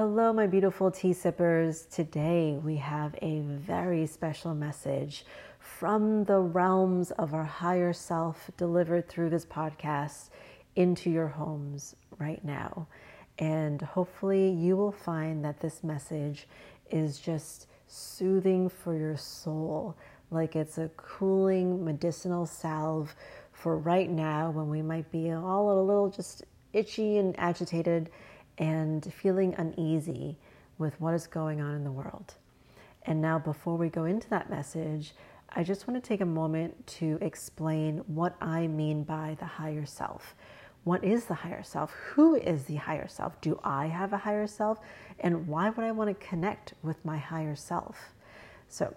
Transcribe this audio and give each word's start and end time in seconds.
Hello, 0.00 0.32
my 0.32 0.46
beautiful 0.46 0.90
tea 0.90 1.12
sippers. 1.12 1.84
Today 1.84 2.58
we 2.64 2.76
have 2.76 3.14
a 3.20 3.40
very 3.40 4.06
special 4.06 4.54
message 4.54 5.26
from 5.58 6.24
the 6.24 6.38
realms 6.38 7.10
of 7.10 7.34
our 7.34 7.44
higher 7.44 7.92
self 7.92 8.50
delivered 8.56 9.10
through 9.10 9.28
this 9.28 9.44
podcast 9.44 10.30
into 10.74 11.10
your 11.10 11.28
homes 11.28 11.96
right 12.18 12.42
now. 12.42 12.86
And 13.38 13.82
hopefully, 13.82 14.48
you 14.48 14.74
will 14.74 14.90
find 14.90 15.44
that 15.44 15.60
this 15.60 15.84
message 15.84 16.48
is 16.90 17.18
just 17.18 17.66
soothing 17.86 18.70
for 18.70 18.96
your 18.96 19.18
soul, 19.18 19.98
like 20.30 20.56
it's 20.56 20.78
a 20.78 20.88
cooling 20.96 21.84
medicinal 21.84 22.46
salve 22.46 23.14
for 23.52 23.76
right 23.76 24.08
now 24.08 24.50
when 24.50 24.70
we 24.70 24.80
might 24.80 25.12
be 25.12 25.30
all 25.30 25.78
a 25.78 25.84
little 25.84 26.08
just 26.08 26.42
itchy 26.72 27.18
and 27.18 27.38
agitated 27.38 28.08
and 28.60 29.12
feeling 29.12 29.54
uneasy 29.54 30.36
with 30.78 31.00
what 31.00 31.14
is 31.14 31.26
going 31.26 31.60
on 31.60 31.74
in 31.74 31.82
the 31.82 31.90
world. 31.90 32.34
And 33.02 33.20
now, 33.20 33.38
before 33.38 33.76
we 33.76 33.88
go 33.88 34.04
into 34.04 34.28
that 34.28 34.50
message, 34.50 35.14
I 35.48 35.64
just 35.64 35.88
want 35.88 36.00
to 36.00 36.06
take 36.06 36.20
a 36.20 36.26
moment 36.26 36.86
to 36.98 37.18
explain 37.22 37.98
what 38.06 38.36
I 38.40 38.68
mean 38.68 39.02
by 39.02 39.36
the 39.40 39.46
higher 39.46 39.86
self. 39.86 40.36
What 40.84 41.02
is 41.02 41.24
the 41.24 41.34
higher 41.34 41.62
self? 41.62 41.90
Who 42.12 42.36
is 42.36 42.64
the 42.64 42.76
higher 42.76 43.08
self? 43.08 43.40
Do 43.40 43.58
I 43.64 43.86
have 43.86 44.12
a 44.12 44.18
higher 44.18 44.46
self? 44.46 44.78
And 45.18 45.48
why 45.48 45.70
would 45.70 45.84
I 45.84 45.92
want 45.92 46.08
to 46.08 46.26
connect 46.26 46.74
with 46.82 47.02
my 47.04 47.18
higher 47.18 47.56
self? 47.56 48.12
So, 48.68 48.94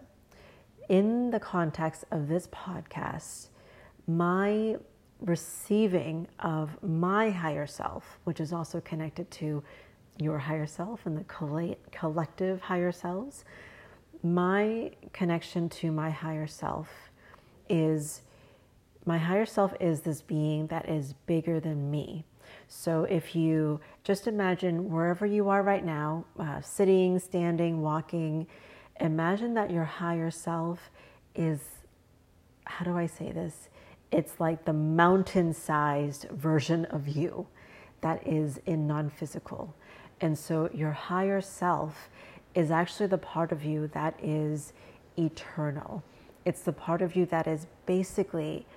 in 0.89 1.31
the 1.31 1.39
context 1.39 2.03
of 2.11 2.27
this 2.27 2.47
podcast, 2.47 3.47
my 4.05 4.77
receiving 5.23 6.27
of 6.39 6.81
my 6.83 7.29
higher 7.29 7.65
self, 7.65 8.19
which 8.25 8.39
is 8.39 8.51
also 8.51 8.81
connected 8.81 9.29
to 9.31 9.63
your 10.19 10.37
higher 10.37 10.67
self 10.67 11.05
and 11.05 11.17
the 11.17 11.23
collective 11.91 12.61
higher 12.61 12.91
selves, 12.91 13.45
my 14.21 14.91
connection 15.11 15.69
to 15.69 15.91
my 15.91 16.09
higher 16.09 16.47
self 16.47 16.89
is 17.69 18.21
my 19.05 19.17
higher 19.17 19.45
self 19.45 19.73
is 19.81 20.01
this 20.01 20.21
being 20.21 20.67
that 20.67 20.87
is 20.87 21.13
bigger 21.25 21.59
than 21.59 21.91
me. 21.91 22.23
So 22.67 23.03
if 23.03 23.35
you 23.35 23.81
just 24.03 24.27
imagine 24.27 24.89
wherever 24.89 25.25
you 25.25 25.49
are 25.49 25.61
right 25.61 25.83
now, 25.83 26.25
uh, 26.39 26.61
sitting, 26.61 27.19
standing, 27.19 27.81
walking, 27.81 28.47
imagine 28.99 29.53
that 29.55 29.71
your 29.71 29.83
higher 29.83 30.31
self 30.31 30.89
is, 31.35 31.59
how 32.65 32.85
do 32.85 32.97
I 32.97 33.07
say 33.07 33.31
this? 33.31 33.69
It's 34.13 34.39
like 34.39 34.63
the 34.63 34.73
mountain 34.73 35.55
sized 35.55 36.27
version 36.29 36.85
of 36.85 37.07
you 37.07 37.47
that 38.01 38.25
is 38.27 38.59
in 38.67 38.85
non 38.85 39.09
physical. 39.09 39.73
And 40.21 40.37
so 40.37 40.69
your 40.71 40.91
higher 40.91 41.41
self 41.41 42.09
is 42.53 42.69
actually 42.69 43.07
the 43.07 43.17
part 43.17 43.51
of 43.51 43.63
you 43.63 43.87
that 43.95 44.13
is 44.21 44.73
eternal. 45.17 46.03
It's 46.45 46.61
the 46.61 46.71
part 46.71 47.01
of 47.01 47.15
you 47.15 47.25
that 47.25 47.47
is 47.47 47.65
basically 47.87 48.67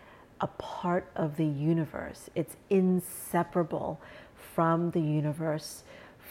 a 0.40 0.46
part 0.46 1.10
of 1.16 1.36
the 1.36 1.44
universe. 1.44 2.30
It's 2.34 2.56
inseparable 2.70 4.00
from 4.54 4.90
the 4.92 5.02
universe, 5.02 5.84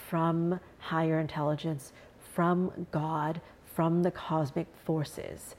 from 0.09 0.59
higher 0.79 1.19
intelligence, 1.19 1.93
from 2.33 2.87
God, 2.91 3.39
from 3.75 4.01
the 4.01 4.09
cosmic 4.09 4.65
forces. 4.83 5.55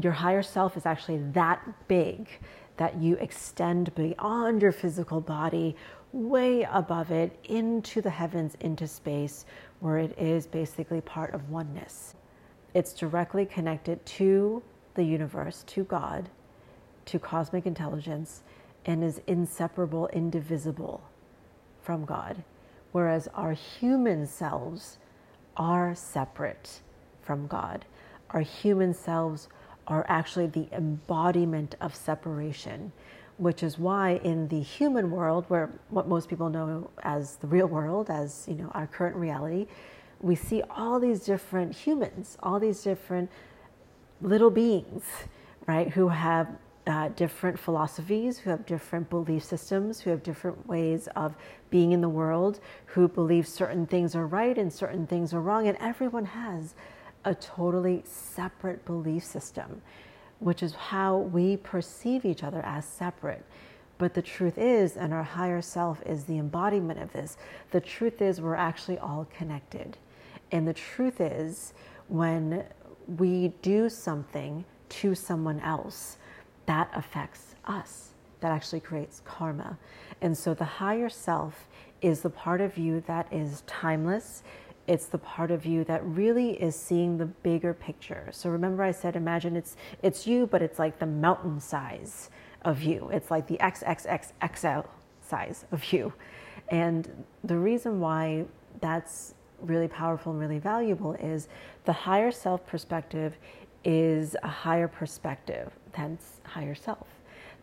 Your 0.00 0.12
higher 0.12 0.42
self 0.42 0.78
is 0.78 0.86
actually 0.86 1.18
that 1.32 1.60
big 1.88 2.28
that 2.76 3.00
you 3.00 3.16
extend 3.16 3.94
beyond 3.94 4.62
your 4.62 4.72
physical 4.72 5.20
body, 5.20 5.76
way 6.12 6.62
above 6.70 7.10
it, 7.10 7.38
into 7.44 8.00
the 8.00 8.10
heavens, 8.10 8.56
into 8.60 8.86
space, 8.86 9.46
where 9.80 9.98
it 9.98 10.18
is 10.18 10.46
basically 10.46 11.00
part 11.00 11.34
of 11.34 11.50
oneness. 11.50 12.14
It's 12.74 12.92
directly 12.92 13.46
connected 13.46 14.04
to 14.06 14.62
the 14.94 15.04
universe, 15.04 15.64
to 15.68 15.84
God, 15.84 16.28
to 17.06 17.18
cosmic 17.18 17.66
intelligence, 17.66 18.42
and 18.84 19.02
is 19.02 19.20
inseparable, 19.26 20.08
indivisible 20.08 21.02
from 21.82 22.04
God. 22.04 22.42
Whereas 22.92 23.28
our 23.34 23.52
human 23.52 24.26
selves 24.26 24.98
are 25.56 25.94
separate 25.94 26.80
from 27.22 27.46
God. 27.46 27.84
Our 28.30 28.40
human 28.40 28.94
selves 28.94 29.48
are 29.86 30.04
actually 30.08 30.46
the 30.46 30.68
embodiment 30.72 31.74
of 31.80 31.94
separation, 31.94 32.92
which 33.38 33.62
is 33.62 33.78
why 33.78 34.20
in 34.24 34.48
the 34.48 34.60
human 34.60 35.10
world, 35.10 35.44
where 35.48 35.70
what 35.90 36.08
most 36.08 36.28
people 36.28 36.48
know 36.48 36.90
as 37.02 37.36
the 37.36 37.46
real 37.46 37.66
world, 37.66 38.10
as 38.10 38.44
you 38.48 38.54
know, 38.54 38.70
our 38.74 38.86
current 38.86 39.16
reality, 39.16 39.66
we 40.20 40.34
see 40.34 40.62
all 40.70 40.98
these 40.98 41.20
different 41.20 41.74
humans, 41.74 42.38
all 42.42 42.58
these 42.58 42.82
different 42.82 43.30
little 44.20 44.50
beings, 44.50 45.04
right, 45.66 45.90
who 45.90 46.08
have 46.08 46.48
uh, 46.86 47.08
different 47.08 47.58
philosophies, 47.58 48.38
who 48.38 48.50
have 48.50 48.64
different 48.64 49.10
belief 49.10 49.42
systems, 49.44 50.00
who 50.00 50.10
have 50.10 50.22
different 50.22 50.66
ways 50.66 51.08
of 51.16 51.34
being 51.68 51.92
in 51.92 52.00
the 52.00 52.08
world, 52.08 52.60
who 52.86 53.08
believe 53.08 53.46
certain 53.46 53.86
things 53.86 54.14
are 54.14 54.26
right 54.26 54.56
and 54.56 54.72
certain 54.72 55.06
things 55.06 55.34
are 55.34 55.40
wrong, 55.40 55.66
and 55.66 55.76
everyone 55.80 56.24
has 56.24 56.74
a 57.26 57.34
totally 57.34 58.02
separate 58.06 58.86
belief 58.86 59.24
system, 59.24 59.82
which 60.38 60.62
is 60.62 60.74
how 60.74 61.18
we 61.18 61.58
perceive 61.58 62.24
each 62.24 62.42
other 62.42 62.62
as 62.64 62.86
separate. 62.86 63.44
But 63.98 64.14
the 64.14 64.22
truth 64.22 64.58
is, 64.58 64.96
and 64.96 65.12
our 65.12 65.22
higher 65.22 65.60
self 65.60 66.02
is 66.06 66.24
the 66.24 66.38
embodiment 66.38 67.00
of 67.00 67.12
this, 67.12 67.36
the 67.72 67.80
truth 67.80 68.22
is 68.22 68.40
we're 68.40 68.54
actually 68.54 68.98
all 68.98 69.26
connected. 69.36 69.98
And 70.52 70.68
the 70.68 70.74
truth 70.74 71.20
is, 71.20 71.74
when 72.08 72.64
we 73.18 73.48
do 73.62 73.88
something 73.88 74.64
to 74.88 75.14
someone 75.14 75.60
else, 75.60 76.18
that 76.66 76.90
affects 76.94 77.54
us. 77.64 78.10
That 78.40 78.52
actually 78.52 78.80
creates 78.80 79.22
karma. 79.24 79.78
And 80.20 80.36
so 80.36 80.54
the 80.54 80.64
higher 80.64 81.08
self 81.08 81.66
is 82.02 82.20
the 82.20 82.30
part 82.30 82.60
of 82.60 82.76
you 82.76 83.00
that 83.06 83.26
is 83.32 83.62
timeless, 83.66 84.42
it's 84.86 85.06
the 85.06 85.18
part 85.18 85.50
of 85.50 85.66
you 85.66 85.84
that 85.84 86.04
really 86.04 86.50
is 86.50 86.76
seeing 86.76 87.18
the 87.18 87.26
bigger 87.26 87.74
picture. 87.74 88.28
So 88.32 88.50
remember 88.50 88.82
I 88.82 88.92
said 88.92 89.16
imagine 89.16 89.56
it's 89.56 89.76
it's 90.02 90.26
you 90.26 90.46
but 90.46 90.62
it's 90.62 90.78
like 90.78 90.98
the 90.98 91.06
mountain 91.06 91.60
size 91.60 92.30
of 92.62 92.82
you. 92.82 93.10
It's 93.12 93.30
like 93.30 93.46
the 93.46 93.58
XXXXL 93.58 94.86
size 95.20 95.64
of 95.72 95.92
you. 95.92 96.12
And 96.68 97.24
the 97.44 97.56
reason 97.56 98.00
why 98.00 98.44
that's 98.80 99.34
really 99.60 99.88
powerful 99.88 100.32
and 100.32 100.40
really 100.40 100.58
valuable 100.58 101.14
is 101.14 101.48
the 101.84 101.92
higher 101.92 102.30
self 102.30 102.66
perspective 102.66 103.36
is 103.84 104.36
a 104.42 104.48
higher 104.48 104.88
perspective 104.88 105.72
than 105.92 106.18
higher 106.44 106.74
self 106.74 107.06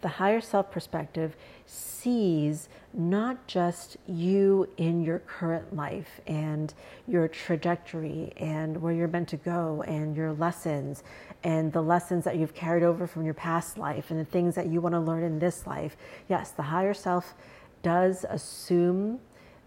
the 0.03 0.09
higher 0.09 0.41
self 0.41 0.69
perspective 0.69 1.35
sees 1.65 2.69
not 2.93 3.47
just 3.47 3.97
you 4.05 4.69
in 4.77 5.01
your 5.01 5.19
current 5.19 5.75
life 5.75 6.19
and 6.27 6.73
your 7.07 7.27
trajectory 7.27 8.31
and 8.37 8.79
where 8.79 8.93
you're 8.93 9.07
meant 9.07 9.29
to 9.29 9.37
go 9.37 9.81
and 9.87 10.15
your 10.15 10.33
lessons 10.33 11.03
and 11.43 11.73
the 11.73 11.81
lessons 11.81 12.25
that 12.25 12.35
you've 12.37 12.53
carried 12.53 12.83
over 12.83 13.07
from 13.07 13.23
your 13.25 13.33
past 13.33 13.77
life 13.77 14.11
and 14.11 14.19
the 14.19 14.25
things 14.25 14.53
that 14.53 14.67
you 14.67 14.81
want 14.81 14.93
to 14.93 14.99
learn 14.99 15.23
in 15.23 15.39
this 15.39 15.65
life. 15.65 15.97
Yes, 16.29 16.51
the 16.51 16.63
higher 16.63 16.93
self 16.93 17.33
does 17.81 18.25
assume 18.29 19.19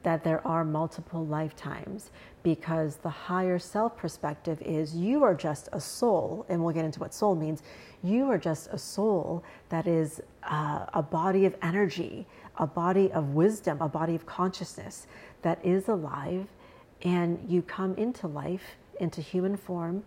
that 0.03 0.23
there 0.23 0.47
are 0.47 0.65
multiple 0.65 1.27
lifetimes 1.27 2.11
because 2.47 2.99
the 2.99 3.11
higher 3.11 3.59
self 3.59 3.97
perspective 3.97 4.63
is 4.63 4.95
you 4.95 5.25
are 5.25 5.35
just 5.35 5.69
a 5.73 5.81
soul, 5.81 6.47
and 6.49 6.63
we'll 6.63 6.73
get 6.73 6.85
into 6.85 7.01
what 7.01 7.13
soul 7.13 7.35
means. 7.35 7.61
You 8.05 8.31
are 8.31 8.39
just 8.39 8.69
a 8.71 8.79
soul 8.79 9.43
that 9.69 9.89
is 9.89 10.21
uh, 10.45 10.87
a 10.95 11.03
body 11.03 11.45
of 11.45 11.57
energy, 11.61 12.25
a 12.59 12.67
body 12.69 13.11
of 13.11 13.31
wisdom, 13.31 13.83
a 13.83 13.89
body 13.89 14.15
of 14.15 14.27
consciousness 14.27 15.09
that 15.43 15.59
is 15.67 15.89
alive, 15.89 16.47
and 17.03 17.45
you 17.49 17.63
come 17.63 17.97
into 17.97 18.29
life, 18.29 18.77
into 19.01 19.21
human 19.21 19.57
form 19.57 20.05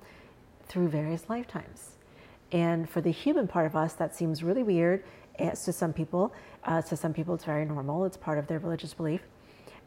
through 0.63 0.87
various 0.87 1.25
lifetimes. 1.27 1.97
And 2.53 2.89
for 2.89 3.01
the 3.01 3.11
human 3.11 3.49
part 3.49 3.65
of 3.65 3.75
us, 3.75 3.95
that 3.95 4.15
seems 4.15 4.43
really 4.43 4.63
weird. 4.63 5.03
It's 5.37 5.65
to 5.65 5.73
some 5.73 5.91
people, 5.91 6.33
uh, 6.63 6.83
to 6.83 6.95
some 6.95 7.13
people, 7.13 7.35
it's 7.35 7.43
very 7.43 7.65
normal. 7.65 8.05
It's 8.05 8.15
part 8.15 8.37
of 8.37 8.47
their 8.47 8.59
religious 8.59 8.93
belief. 8.93 9.23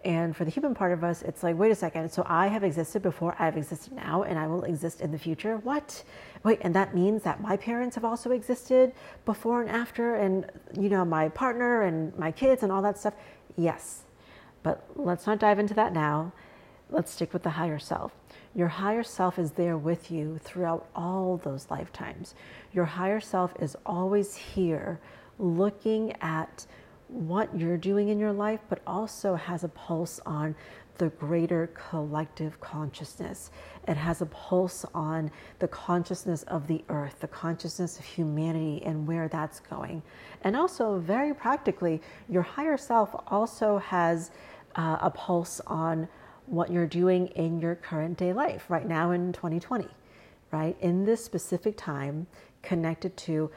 And 0.05 0.37
for 0.37 0.45
the 0.45 0.51
human 0.51 0.75
part 0.75 0.93
of 0.93 1.05
us, 1.05 1.23
it's 1.23 1.45
like, 1.45 1.57
wait 1.57 1.71
a 1.71 1.77
second. 1.77 2.11
So 2.11 2.25
I 2.27 2.49
have 2.49 2.65
existed 2.65 3.03
before, 3.03 3.37
I've 3.39 3.57
existed 3.57 3.93
now, 3.93 4.25
and 4.25 4.37
I 4.37 4.49
will 4.49 4.65
exist 4.65 5.01
in 5.01 5.13
the 5.13 5.19
future. 5.19 5.59
What? 5.59 6.03
Wait, 6.43 6.59
and 6.63 6.75
that 6.75 6.93
means 6.93 7.23
that 7.23 7.41
my 7.41 7.57
parents 7.57 7.95
have 7.95 8.05
also 8.05 8.33
existed 8.33 8.93
before 9.25 9.61
and 9.61 9.71
after, 9.71 10.17
and, 10.17 10.51
you 10.79 10.89
know, 10.89 11.05
my 11.05 11.29
partner 11.29 11.83
and 11.83 12.17
my 12.19 12.33
kids 12.33 12.65
and 12.65 12.73
all 12.73 12.83
that 12.83 12.99
stuff? 12.99 13.15
Yes. 13.57 14.03
But 14.65 14.85
let's 14.97 15.27
not 15.27 15.39
dive 15.39 15.61
into 15.61 15.75
that 15.75 15.93
now. 15.93 16.33
Let's 16.91 17.13
stick 17.13 17.33
with 17.33 17.43
the 17.45 17.51
higher 17.51 17.79
self. 17.79 18.13
Your 18.55 18.69
higher 18.69 19.03
self 19.03 19.39
is 19.39 19.53
there 19.53 19.79
with 19.79 20.11
you 20.11 20.39
throughout 20.43 20.89
all 20.95 21.39
those 21.39 21.69
lifetimes. 21.71 22.35
Your 22.73 22.85
higher 22.85 23.21
self 23.21 23.55
is 23.61 23.77
always 23.87 24.35
here 24.35 25.01
looking 25.39 26.13
at 26.21 26.67
what 27.13 27.57
you're 27.57 27.77
doing 27.77 28.09
in 28.09 28.19
your 28.19 28.33
life, 28.33 28.61
but 28.69 28.81
also 28.87 29.35
has 29.35 29.65
a 29.65 29.69
pulse 29.69 30.21
on 30.25 30.55
the 30.99 31.09
greater 31.11 31.69
collective 31.75 32.61
consciousness. 32.61 33.51
It 33.89 33.97
has 33.97 34.21
a 34.23 34.27
pulse 34.27 34.85
on 34.95 35.31
the 35.59 35.69
consciousness 35.69 36.43
of 36.45 36.67
the 36.67 36.85
earth, 36.89 37.17
the 37.21 37.29
consciousness 37.29 37.99
of 37.99 38.05
humanity, 38.05 38.83
and 38.85 39.07
where 39.07 39.29
that's 39.29 39.61
going. 39.61 40.03
And 40.43 40.57
also, 40.57 40.99
very 40.99 41.35
practically, 41.35 42.01
your 42.29 42.43
higher 42.43 42.77
self 42.77 43.15
also 43.29 43.79
has 43.79 44.31
uh, 44.77 44.99
a 45.01 45.11
pulse 45.11 45.61
on 45.67 46.09
what 46.47 46.71
you're 46.71 46.87
doing 46.87 47.29
in 47.29 47.61
your 47.61 47.75
current 47.75 48.19
day 48.19 48.33
life 48.33 48.67
right 48.69 48.87
now 48.87 49.13
in 49.13 49.33
2020, 49.33 49.87
right? 50.51 50.77
In 50.81 51.05
this 51.05 51.25
specific 51.25 51.77
time, 51.77 52.27
connected 52.63 53.17
to 53.17 53.51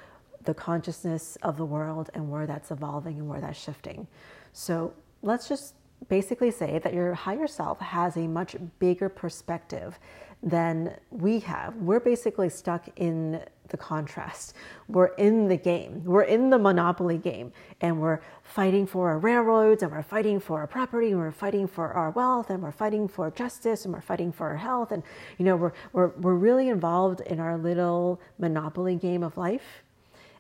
the 0.46 0.54
consciousness 0.54 1.38
of 1.42 1.58
the 1.58 1.66
world 1.66 2.10
and 2.14 2.30
where 2.30 2.46
that's 2.46 2.72
evolving 2.72 3.18
and 3.18 3.28
where 3.28 3.42
that's 3.42 3.60
shifting. 3.60 4.08
So 4.54 4.94
let's 5.22 5.48
just 5.48 5.76
basically 6.10 6.52
say 6.52 6.80
that 6.80 6.94
your 6.94 7.14
higher 7.14 7.48
self 7.48 7.80
has 7.80 8.18
a 8.18 8.28
much 8.28 8.56
bigger 8.80 9.10
perspective 9.10 9.98
than 10.44 10.96
we 11.10 11.40
have. 11.40 11.76
We're 11.78 12.00
basically 12.00 12.50
stuck 12.50 12.88
in 12.98 13.42
the 13.70 13.78
contrast. 13.78 14.54
We're 14.88 15.08
in 15.16 15.48
the 15.48 15.58
game. 15.58 16.04
We're 16.06 16.24
in 16.24 16.52
the 16.52 16.60
monopoly 16.60 17.18
game 17.18 17.52
and 17.82 18.00
we're 18.00 18.20
fighting 18.44 18.86
for 18.86 19.10
our 19.10 19.18
railroads 19.18 19.82
and 19.82 19.92
we're 19.92 20.04
fighting 20.04 20.40
for 20.40 20.60
our 20.60 20.68
property 20.68 21.12
and 21.12 21.20
we're 21.20 21.32
fighting 21.32 21.68
for 21.68 21.92
our 21.94 22.12
wealth 22.12 22.52
and 22.52 22.62
we're 22.62 22.72
fighting 22.72 23.08
for 23.08 23.32
justice 23.32 23.86
and 23.86 23.94
we're 23.94 24.02
fighting 24.02 24.32
for 24.32 24.50
our 24.50 24.58
health 24.58 24.92
and 24.92 25.02
you 25.40 25.46
know 25.46 25.56
we're 25.56 25.74
we're 25.94 26.10
we're 26.10 26.36
really 26.36 26.70
involved 26.70 27.22
in 27.22 27.40
our 27.40 27.58
little 27.58 28.22
monopoly 28.38 28.96
game 28.96 29.24
of 29.24 29.36
life 29.36 29.84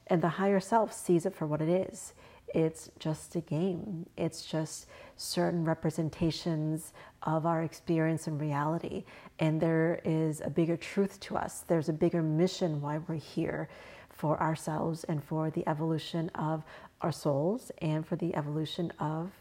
and 0.07 0.21
the 0.21 0.29
higher 0.29 0.59
self 0.59 0.93
sees 0.93 1.25
it 1.25 1.35
for 1.35 1.47
what 1.47 1.61
it 1.61 1.69
is. 1.69 2.13
It's 2.53 2.89
just 2.99 3.35
a 3.35 3.41
game. 3.41 4.05
It's 4.17 4.45
just 4.45 4.87
certain 5.17 5.65
representations 5.65 6.93
of 7.23 7.45
our 7.45 7.63
experience 7.63 8.27
and 8.27 8.39
reality. 8.39 9.03
And 9.39 9.59
there 9.59 9.99
is 10.05 10.41
a 10.41 10.49
bigger 10.49 10.77
truth 10.77 11.19
to 11.21 11.37
us. 11.37 11.65
There's 11.67 11.89
a 11.89 11.93
bigger 11.93 12.21
mission 12.21 12.81
why 12.81 12.99
we're 12.99 13.15
here 13.15 13.67
for 14.09 14.39
ourselves 14.41 15.03
and 15.05 15.23
for 15.23 15.49
the 15.49 15.67
evolution 15.67 16.29
of 16.35 16.63
our 17.01 17.11
souls 17.11 17.71
and 17.81 18.05
for 18.05 18.15
the 18.15 18.33
evolution 18.35 18.91
of 18.99 19.31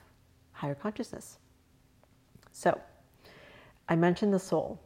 higher 0.53 0.75
consciousness. 0.75 1.39
So, 2.53 2.81
I 3.89 3.97
mentioned 3.97 4.33
the 4.33 4.39
soul. 4.39 4.81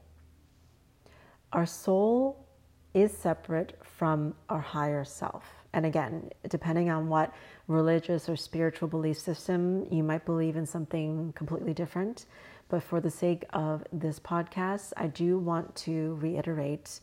Our 1.52 1.66
soul 1.66 2.46
is 2.94 3.16
separate 3.16 3.78
from 3.82 4.34
our 4.48 4.60
higher 4.60 5.04
self. 5.04 5.57
And 5.72 5.84
again, 5.84 6.30
depending 6.48 6.90
on 6.90 7.08
what 7.08 7.32
religious 7.66 8.28
or 8.28 8.36
spiritual 8.36 8.88
belief 8.88 9.18
system, 9.18 9.86
you 9.90 10.02
might 10.02 10.24
believe 10.24 10.56
in 10.56 10.66
something 10.66 11.32
completely 11.34 11.74
different. 11.74 12.26
But 12.68 12.82
for 12.82 13.00
the 13.00 13.10
sake 13.10 13.44
of 13.52 13.84
this 13.92 14.18
podcast, 14.18 14.92
I 14.96 15.06
do 15.08 15.38
want 15.38 15.74
to 15.76 16.18
reiterate 16.20 17.00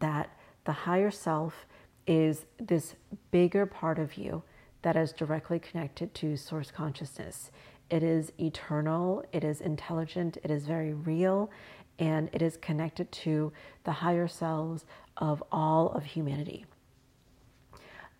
that 0.00 0.30
the 0.64 0.72
higher 0.72 1.10
self 1.10 1.66
is 2.06 2.46
this 2.58 2.94
bigger 3.30 3.66
part 3.66 3.98
of 3.98 4.16
you 4.16 4.42
that 4.82 4.96
is 4.96 5.12
directly 5.12 5.58
connected 5.58 6.14
to 6.14 6.36
source 6.36 6.70
consciousness. 6.70 7.50
It 7.88 8.02
is 8.02 8.32
eternal, 8.38 9.24
it 9.32 9.44
is 9.44 9.60
intelligent, 9.60 10.38
it 10.42 10.50
is 10.50 10.66
very 10.66 10.92
real, 10.92 11.50
and 11.98 12.28
it 12.32 12.42
is 12.42 12.56
connected 12.56 13.12
to 13.12 13.52
the 13.84 13.92
higher 13.92 14.26
selves 14.26 14.84
of 15.18 15.42
all 15.52 15.90
of 15.90 16.04
humanity. 16.04 16.64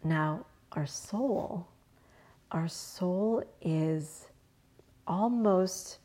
Now, 0.04 0.46
our 0.72 0.87
soul, 0.87 1.66
our 2.50 2.69
soul 2.69 3.44
is 3.60 4.26
almost 5.06 5.99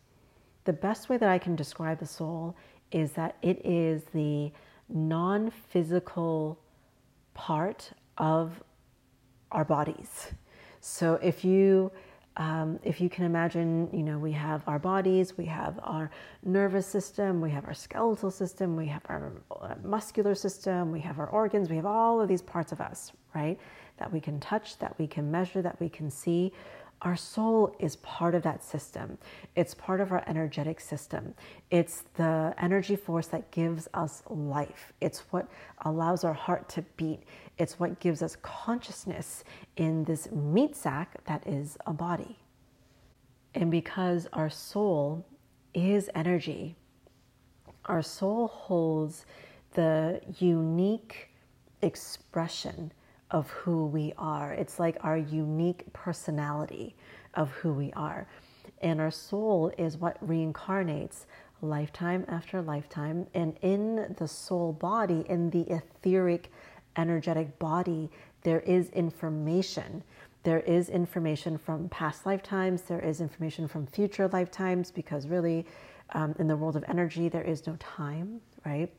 the 0.65 0.73
best 0.73 1.09
way 1.09 1.17
that 1.17 1.29
I 1.29 1.37
can 1.37 1.55
describe 1.55 1.99
the 1.99 2.05
soul 2.05 2.55
is 2.91 3.13
that 3.13 3.37
it 3.41 3.65
is 3.65 4.03
the 4.13 4.51
non 4.89 5.49
physical 5.49 6.59
part 7.33 7.91
of 8.17 8.63
our 9.51 9.65
bodies. 9.65 10.31
So 10.81 11.15
if 11.21 11.43
you 11.43 11.91
um, 12.37 12.79
if 12.83 13.01
you 13.01 13.09
can 13.09 13.25
imagine, 13.25 13.89
you 13.91 14.03
know, 14.03 14.19
we 14.19 14.31
have 14.31 14.61
our 14.67 14.77
bodies, 14.77 15.37
we 15.37 15.45
have 15.45 15.79
our 15.81 16.11
nervous 16.45 16.85
system, 16.85 17.41
we 17.41 17.49
have 17.49 17.65
our 17.65 17.73
skeletal 17.73 18.29
system, 18.29 18.75
we 18.75 18.85
have 18.85 19.01
our 19.09 19.33
uh, 19.59 19.73
muscular 19.83 20.35
system, 20.35 20.91
we 20.91 20.99
have 20.99 21.17
our 21.17 21.27
organs, 21.27 21.67
we 21.67 21.75
have 21.75 21.87
all 21.87 22.21
of 22.21 22.27
these 22.27 22.43
parts 22.43 22.71
of 22.71 22.79
us, 22.79 23.11
right? 23.33 23.59
That 23.97 24.13
we 24.13 24.21
can 24.21 24.39
touch, 24.39 24.77
that 24.77 24.97
we 24.99 25.07
can 25.07 25.31
measure, 25.31 25.63
that 25.63 25.79
we 25.79 25.89
can 25.89 26.11
see. 26.11 26.53
Our 27.01 27.15
soul 27.15 27.75
is 27.79 27.95
part 27.97 28.35
of 28.35 28.43
that 28.43 28.63
system. 28.63 29.17
It's 29.55 29.73
part 29.73 29.99
of 29.99 30.11
our 30.11 30.23
energetic 30.27 30.79
system. 30.79 31.33
It's 31.71 32.03
the 32.15 32.53
energy 32.59 32.95
force 32.95 33.27
that 33.27 33.49
gives 33.51 33.87
us 33.93 34.23
life. 34.29 34.93
It's 35.01 35.19
what 35.31 35.47
allows 35.85 36.23
our 36.23 36.33
heart 36.33 36.69
to 36.69 36.83
beat. 36.97 37.21
It's 37.57 37.79
what 37.79 37.99
gives 37.99 38.21
us 38.21 38.37
consciousness 38.41 39.43
in 39.77 40.03
this 40.03 40.31
meat 40.31 40.75
sack 40.75 41.23
that 41.25 41.45
is 41.47 41.77
a 41.85 41.93
body. 41.93 42.37
And 43.55 43.71
because 43.71 44.27
our 44.33 44.49
soul 44.49 45.25
is 45.73 46.09
energy, 46.13 46.75
our 47.85 48.01
soul 48.01 48.47
holds 48.47 49.25
the 49.73 50.21
unique 50.39 51.29
expression 51.81 52.91
of 53.31 53.49
who 53.49 53.85
we 53.85 54.13
are. 54.17 54.53
It's 54.53 54.79
like 54.79 54.97
our 55.01 55.17
unique 55.17 55.91
personality 55.93 56.95
of 57.33 57.51
who 57.51 57.73
we 57.73 57.91
are. 57.93 58.27
And 58.81 59.01
our 59.01 59.11
soul 59.11 59.71
is 59.77 59.97
what 59.97 60.25
reincarnates 60.25 61.25
lifetime 61.61 62.25
after 62.27 62.61
lifetime. 62.61 63.27
And 63.33 63.57
in 63.61 64.15
the 64.17 64.27
soul 64.27 64.73
body, 64.73 65.25
in 65.27 65.49
the 65.49 65.61
etheric, 65.61 66.51
energetic 66.97 67.57
body, 67.59 68.09
there 68.43 68.61
is 68.61 68.89
information. 68.89 70.03
There 70.43 70.59
is 70.61 70.89
information 70.89 71.57
from 71.57 71.89
past 71.89 72.25
lifetimes, 72.25 72.83
there 72.83 72.99
is 72.99 73.21
information 73.21 73.67
from 73.67 73.85
future 73.87 74.27
lifetimes, 74.29 74.91
because 74.91 75.27
really, 75.27 75.65
um, 76.11 76.35
in 76.39 76.47
the 76.47 76.55
world 76.55 76.75
of 76.75 76.85
energy, 76.87 77.27
there 77.29 77.43
is 77.43 77.67
no 77.67 77.75
time, 77.79 78.39
right? 78.65 78.89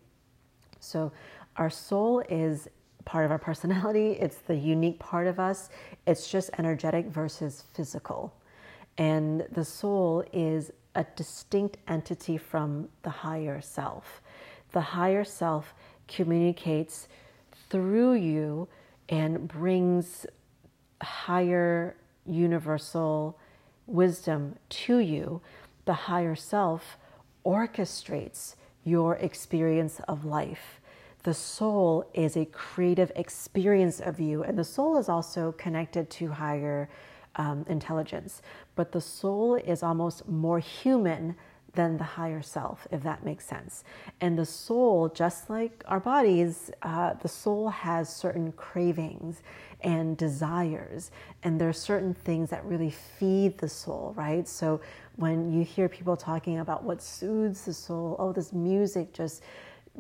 So, 0.81 1.11
our 1.57 1.71
soul 1.71 2.23
is 2.29 2.69
part 3.05 3.25
of 3.25 3.31
our 3.31 3.39
personality, 3.39 4.13
it's 4.21 4.39
the 4.39 4.55
unique 4.55 4.99
part 4.99 5.27
of 5.27 5.41
us. 5.41 5.71
It's 6.07 6.31
just 6.31 6.51
energetic 6.59 7.07
versus 7.07 7.65
physical. 7.73 8.35
And 8.99 9.47
the 9.53 9.65
soul 9.65 10.25
is 10.33 10.71
a 10.95 11.07
distinct 11.17 11.79
entity 11.87 12.37
from 12.37 12.89
the 13.03 13.11
higher 13.11 13.61
self. 13.61 14.21
The 14.73 14.81
higher 14.81 15.25
self 15.25 15.73
communicates 16.09 17.09
through 17.71 18.15
you 18.15 18.69
and 19.09 19.49
brings 19.49 20.27
higher 21.03 21.97
universal 22.27 23.39
wisdom 23.87 24.57
to 24.69 24.99
you. 24.99 25.41
The 25.85 25.95
higher 25.95 26.35
self 26.35 26.99
orchestrates 27.45 28.57
your 28.85 29.17
experience 29.17 30.01
of 30.09 30.25
life 30.25 30.79
the 31.29 31.35
soul 31.35 32.09
is 32.15 32.37
a 32.37 32.47
creative 32.47 33.11
experience 33.17 34.01
of 34.01 34.21
you, 34.21 34.45
and 34.45 34.57
the 34.57 34.65
soul 34.65 34.97
is 34.97 35.09
also 35.09 35.53
connected 35.53 36.09
to 36.11 36.29
higher 36.29 36.89
um, 37.37 37.67
intelligence. 37.69 38.41
But 38.77 38.93
the 38.93 39.01
soul 39.01 39.57
is 39.57 39.83
almost 39.83 40.29
more 40.29 40.59
human 40.59 41.37
than 41.79 41.97
the 41.97 42.03
higher 42.03 42.43
self, 42.43 42.89
if 42.91 43.05
that 43.05 43.25
makes 43.25 43.47
sense. 43.47 43.85
And 44.21 44.37
the 44.37 44.45
soul, 44.45 45.09
just 45.09 45.49
like 45.49 45.85
our 45.87 46.01
bodies, 46.01 46.73
uh, 46.83 47.15
the 47.23 47.29
soul 47.29 47.69
has 47.69 48.09
certain 48.13 48.51
cravings 48.51 49.43
and 49.83 50.17
desires, 50.17 51.13
and 51.45 51.61
there 51.61 51.69
are 51.69 51.73
certain 51.73 52.15
things 52.15 52.51
that 52.51 52.65
really 52.65 52.91
feed 52.91 53.59
the 53.59 53.69
soul, 53.69 54.13
right? 54.17 54.49
So 54.49 54.81
when 55.15 55.53
you 55.53 55.63
hear 55.63 55.89
people 55.89 56.17
talking 56.17 56.59
about 56.59 56.83
what 56.83 57.01
soothes 57.01 57.65
the 57.65 57.73
soul, 57.73 58.17
oh, 58.19 58.33
this 58.33 58.53
music 58.53 59.13
just 59.13 59.45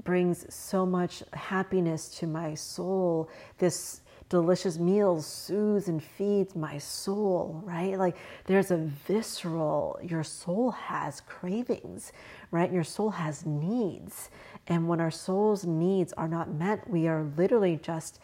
brings 0.02 0.52
so 0.52 0.84
much 0.84 1.22
happiness 1.32 2.08
to 2.18 2.26
my 2.26 2.54
soul. 2.54 3.30
This 3.58 4.00
delicious 4.28 4.78
meals 4.78 5.26
soothes 5.26 5.88
and 5.88 6.02
feeds 6.02 6.54
my 6.54 6.78
soul, 6.78 7.62
right? 7.64 7.98
Like 7.98 8.16
there's 8.44 8.70
a 8.70 8.76
visceral, 8.76 9.98
your 10.02 10.22
soul 10.22 10.70
has 10.72 11.20
cravings, 11.22 12.12
right? 12.50 12.70
Your 12.70 12.84
soul 12.84 13.10
has 13.10 13.46
needs. 13.46 14.30
And 14.66 14.86
when 14.86 15.00
our 15.00 15.10
soul's 15.10 15.64
needs 15.64 16.12
are 16.14 16.28
not 16.28 16.50
met, 16.50 16.88
we 16.90 17.08
are 17.08 17.24
literally 17.36 17.78
just 17.82 18.20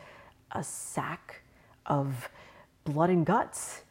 a 0.53 0.63
sack 0.63 1.43
of 1.87 2.29
blood 2.85 3.11
and 3.11 3.25
guts, 3.25 3.83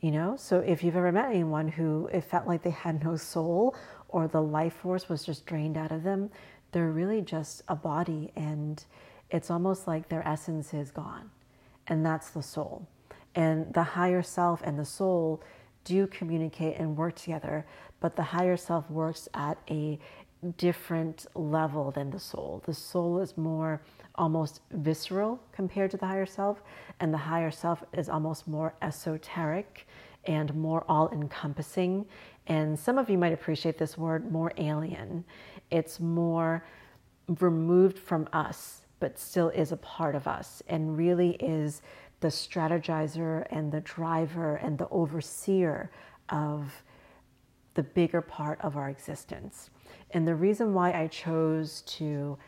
you 0.00 0.10
know? 0.10 0.36
So 0.36 0.60
if 0.60 0.84
you've 0.84 0.96
ever 0.96 1.10
met 1.10 1.30
anyone 1.30 1.68
who 1.68 2.08
it 2.12 2.24
felt 2.24 2.46
like 2.46 2.62
they 2.62 2.70
had 2.70 3.02
no 3.02 3.16
soul 3.16 3.74
or 4.08 4.28
the 4.28 4.42
life 4.42 4.74
force 4.74 5.08
was 5.08 5.24
just 5.24 5.46
drained 5.46 5.78
out 5.78 5.90
of 5.90 6.02
them, 6.02 6.30
they're 6.72 6.90
really 6.90 7.22
just 7.22 7.62
a 7.68 7.76
body 7.76 8.30
and 8.36 8.84
it's 9.30 9.50
almost 9.50 9.86
like 9.86 10.10
their 10.10 10.26
essence 10.28 10.74
is 10.74 10.90
gone. 10.90 11.30
And 11.88 12.04
that's 12.04 12.30
the 12.30 12.42
soul. 12.42 12.86
And 13.34 13.72
the 13.74 13.82
higher 13.82 14.22
self 14.22 14.62
and 14.62 14.78
the 14.78 14.84
soul 14.84 15.42
do 15.84 16.06
communicate 16.06 16.76
and 16.78 16.96
work 16.96 17.16
together, 17.16 17.66
but 18.00 18.16
the 18.16 18.22
higher 18.22 18.56
self 18.56 18.88
works 18.90 19.28
at 19.34 19.58
a 19.68 19.98
different 20.56 21.26
level 21.34 21.90
than 21.90 22.10
the 22.10 22.18
soul. 22.18 22.62
The 22.66 22.74
soul 22.74 23.20
is 23.20 23.36
more 23.36 23.80
almost 24.16 24.60
visceral 24.72 25.40
compared 25.52 25.90
to 25.92 25.96
the 25.96 26.06
higher 26.06 26.26
self, 26.26 26.62
and 27.00 27.12
the 27.12 27.18
higher 27.18 27.50
self 27.50 27.82
is 27.92 28.08
almost 28.08 28.48
more 28.48 28.74
esoteric 28.82 29.86
and 30.24 30.54
more 30.54 30.84
all 30.88 31.08
encompassing. 31.10 32.06
And 32.46 32.78
some 32.78 32.98
of 32.98 33.08
you 33.08 33.18
might 33.18 33.32
appreciate 33.32 33.78
this 33.78 33.96
word 33.96 34.30
more 34.30 34.52
alien. 34.56 35.24
It's 35.70 36.00
more 36.00 36.64
removed 37.40 37.98
from 37.98 38.28
us, 38.32 38.81
but 39.02 39.18
still 39.18 39.48
is 39.48 39.72
a 39.72 39.76
part 39.78 40.14
of 40.14 40.28
us 40.28 40.62
and 40.68 40.96
really 40.96 41.30
is 41.40 41.82
the 42.20 42.28
strategizer 42.28 43.44
and 43.50 43.72
the 43.72 43.80
driver 43.80 44.54
and 44.54 44.78
the 44.78 44.88
overseer 44.90 45.90
of 46.28 46.84
the 47.74 47.82
bigger 47.82 48.20
part 48.22 48.60
of 48.60 48.76
our 48.76 48.90
existence. 48.90 49.70
And 50.12 50.24
the 50.24 50.36
reason 50.36 50.72
why 50.72 50.92
I 50.92 51.08
chose 51.08 51.82
to 51.98 52.38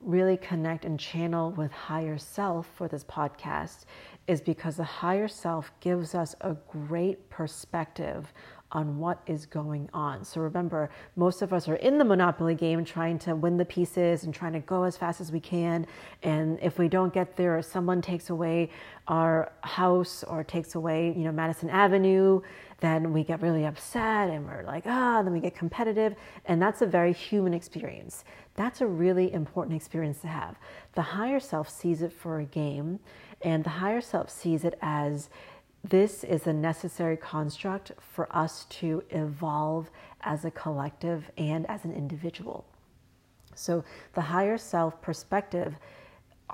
really 0.00 0.36
connect 0.36 0.84
and 0.84 0.98
channel 0.98 1.52
with 1.52 1.70
higher 1.70 2.18
self 2.18 2.66
for 2.74 2.88
this 2.88 3.04
podcast 3.04 3.84
is 4.26 4.40
because 4.40 4.78
the 4.78 4.82
higher 4.82 5.28
self 5.28 5.70
gives 5.78 6.16
us 6.16 6.34
a 6.40 6.56
great 6.68 7.30
perspective 7.30 8.32
on 8.72 8.98
what 8.98 9.20
is 9.26 9.46
going 9.46 9.88
on. 9.92 10.24
So 10.24 10.40
remember, 10.40 10.90
most 11.16 11.42
of 11.42 11.52
us 11.52 11.68
are 11.68 11.76
in 11.76 11.98
the 11.98 12.04
Monopoly 12.04 12.54
game 12.54 12.84
trying 12.84 13.18
to 13.20 13.34
win 13.34 13.56
the 13.56 13.64
pieces 13.64 14.24
and 14.24 14.34
trying 14.34 14.52
to 14.52 14.60
go 14.60 14.84
as 14.84 14.96
fast 14.96 15.20
as 15.20 15.32
we 15.32 15.40
can. 15.40 15.86
And 16.22 16.58
if 16.62 16.78
we 16.78 16.88
don't 16.88 17.12
get 17.12 17.36
there, 17.36 17.58
or 17.58 17.62
someone 17.62 18.00
takes 18.00 18.30
away 18.30 18.70
our 19.08 19.52
house 19.62 20.22
or 20.24 20.44
takes 20.44 20.74
away, 20.74 21.12
you 21.16 21.24
know, 21.24 21.32
Madison 21.32 21.68
Avenue, 21.68 22.40
then 22.80 23.12
we 23.12 23.24
get 23.24 23.42
really 23.42 23.66
upset 23.66 24.30
and 24.30 24.46
we're 24.46 24.62
like, 24.62 24.84
ah, 24.86 25.22
then 25.22 25.32
we 25.32 25.40
get 25.40 25.54
competitive. 25.54 26.14
And 26.46 26.62
that's 26.62 26.80
a 26.80 26.86
very 26.86 27.12
human 27.12 27.52
experience. 27.52 28.24
That's 28.54 28.80
a 28.80 28.86
really 28.86 29.32
important 29.32 29.76
experience 29.76 30.20
to 30.20 30.28
have. 30.28 30.56
The 30.94 31.02
higher 31.02 31.40
self 31.40 31.68
sees 31.68 32.02
it 32.02 32.12
for 32.12 32.40
a 32.40 32.44
game, 32.44 33.00
and 33.42 33.64
the 33.64 33.70
higher 33.70 34.00
self 34.00 34.28
sees 34.28 34.64
it 34.64 34.78
as 34.82 35.30
this 35.82 36.24
is 36.24 36.46
a 36.46 36.52
necessary 36.52 37.16
construct 37.16 37.92
for 38.00 38.28
us 38.36 38.66
to 38.66 39.02
evolve 39.10 39.90
as 40.22 40.44
a 40.44 40.50
collective 40.50 41.30
and 41.38 41.68
as 41.70 41.84
an 41.84 41.92
individual. 41.94 42.66
So, 43.54 43.84
the 44.14 44.20
higher 44.20 44.58
self 44.58 45.00
perspective 45.00 45.74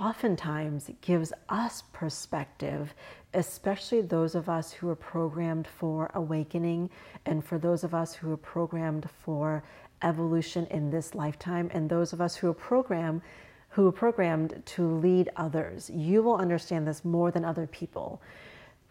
oftentimes 0.01 0.91
gives 1.01 1.33
us 1.49 1.83
perspective, 1.93 2.95
especially 3.35 4.01
those 4.03 4.35
of 4.35 4.49
us 4.49 4.73
who 4.73 4.89
are 4.89 4.97
programmed 4.97 5.67
for 5.67 6.11
awakening 6.15 6.91
and 7.25 7.45
for 7.45 7.59
those 7.59 7.83
of 7.83 7.95
us 7.95 8.15
who 8.15 8.33
are 8.33 8.37
programmed 8.37 9.09
for 9.25 9.65
evolution 10.03 10.67
in 10.67 10.91
this 10.91 11.15
lifetime 11.15 11.71
and 11.73 11.89
those 11.89 12.13
of 12.13 12.21
us 12.21 12.37
who 12.37 12.49
are 12.49 12.55
programmed 12.55 13.23
who 13.71 13.89
are 13.89 13.93
programmed 13.93 14.63
to 14.65 14.87
lead 14.87 15.29
others. 15.37 15.91
You 15.91 16.23
will 16.23 16.37
understand 16.37 16.87
this 16.87 17.05
more 17.05 17.31
than 17.31 17.45
other 17.45 17.67
people 17.67 18.23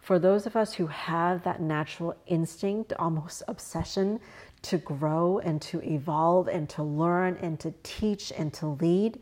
for 0.06 0.20
those 0.20 0.46
of 0.46 0.54
us 0.54 0.72
who 0.72 0.86
have 0.86 1.42
that 1.42 1.60
natural 1.60 2.14
instinct, 2.28 2.92
almost 2.92 3.42
obsession 3.48 4.20
to 4.62 4.78
grow 4.78 5.40
and 5.40 5.60
to 5.60 5.82
evolve 5.82 6.46
and 6.46 6.68
to 6.68 6.84
learn 6.84 7.36
and 7.42 7.58
to 7.58 7.74
teach 7.82 8.32
and 8.38 8.54
to 8.54 8.68
lead, 8.68 9.18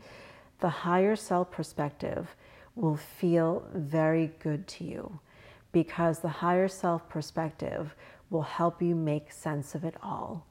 the 0.59 0.69
higher 0.69 1.15
self 1.15 1.49
perspective 1.49 2.35
will 2.75 2.97
feel 2.97 3.67
very 3.73 4.31
good 4.37 4.67
to 4.67 4.83
you 4.83 5.19
because 5.71 6.19
the 6.19 6.29
higher 6.29 6.67
self 6.67 7.09
perspective 7.09 7.95
will 8.29 8.43
help 8.43 8.79
you 8.79 8.93
make 8.93 9.31
sense 9.31 9.73
of 9.73 9.85
it 9.85 9.95
all. 10.03 10.45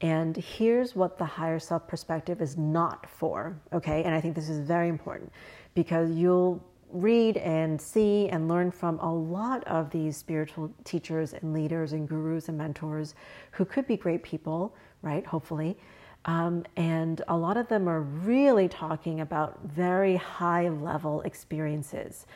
And 0.00 0.36
here's 0.36 0.94
what 0.94 1.18
the 1.18 1.24
higher 1.24 1.58
self 1.58 1.88
perspective 1.88 2.40
is 2.40 2.56
not 2.56 3.10
for, 3.10 3.58
okay? 3.72 4.04
And 4.04 4.14
I 4.14 4.20
think 4.20 4.36
this 4.36 4.48
is 4.48 4.60
very 4.60 4.88
important 4.88 5.32
because 5.74 6.12
you'll 6.12 6.64
read 6.94 7.36
and 7.38 7.80
see 7.80 8.28
and 8.28 8.48
learn 8.48 8.70
from 8.70 8.98
a 9.00 9.12
lot 9.12 9.64
of 9.64 9.90
these 9.90 10.16
spiritual 10.16 10.72
teachers 10.84 11.34
and 11.34 11.52
leaders 11.52 11.92
and 11.92 12.08
gurus 12.08 12.48
and 12.48 12.56
mentors 12.56 13.14
who 13.50 13.64
could 13.64 13.86
be 13.86 13.96
great 13.96 14.22
people, 14.22 14.74
right? 15.02 15.26
Hopefully. 15.26 15.76
Um, 16.24 16.64
and 16.76 17.20
a 17.28 17.36
lot 17.36 17.56
of 17.56 17.68
them 17.68 17.88
are 17.88 18.00
really 18.00 18.68
talking 18.68 19.20
about 19.20 19.60
very 19.64 20.16
high 20.16 20.68
level 20.68 21.20
experiences 21.22 22.26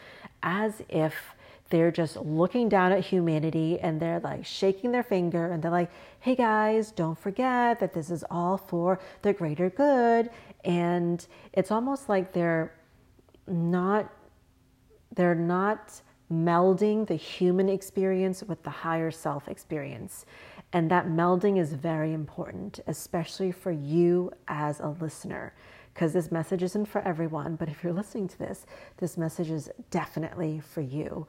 as 0.42 0.82
if 0.88 1.14
they're 1.70 1.90
just 1.90 2.16
looking 2.16 2.68
down 2.68 2.92
at 2.92 3.04
humanity 3.04 3.78
and 3.80 4.00
they're 4.00 4.20
like 4.20 4.44
shaking 4.44 4.90
their 4.90 5.02
finger 5.02 5.52
and 5.52 5.62
they're 5.62 5.70
like, 5.70 5.90
hey 6.20 6.34
guys, 6.34 6.90
don't 6.90 7.18
forget 7.18 7.78
that 7.80 7.92
this 7.92 8.10
is 8.10 8.24
all 8.30 8.56
for 8.56 8.98
the 9.22 9.32
greater 9.32 9.70
good. 9.70 10.30
And 10.64 11.24
it's 11.52 11.70
almost 11.70 12.08
like 12.08 12.32
they're 12.32 12.72
not 13.46 14.10
they're 15.14 15.34
not 15.34 16.00
melding 16.30 17.06
the 17.06 17.14
human 17.14 17.68
experience 17.68 18.42
with 18.42 18.62
the 18.62 18.70
higher 18.70 19.10
self 19.10 19.48
experience. 19.48 20.26
And 20.72 20.90
that 20.90 21.06
melding 21.06 21.58
is 21.58 21.72
very 21.72 22.12
important, 22.12 22.80
especially 22.86 23.52
for 23.52 23.72
you 23.72 24.30
as 24.48 24.80
a 24.80 24.88
listener, 25.00 25.54
because 25.94 26.12
this 26.12 26.30
message 26.30 26.62
isn't 26.62 26.86
for 26.86 27.00
everyone. 27.02 27.56
But 27.56 27.70
if 27.70 27.82
you're 27.82 27.92
listening 27.92 28.28
to 28.28 28.38
this, 28.38 28.66
this 28.98 29.16
message 29.16 29.50
is 29.50 29.70
definitely 29.90 30.60
for 30.60 30.82
you 30.82 31.26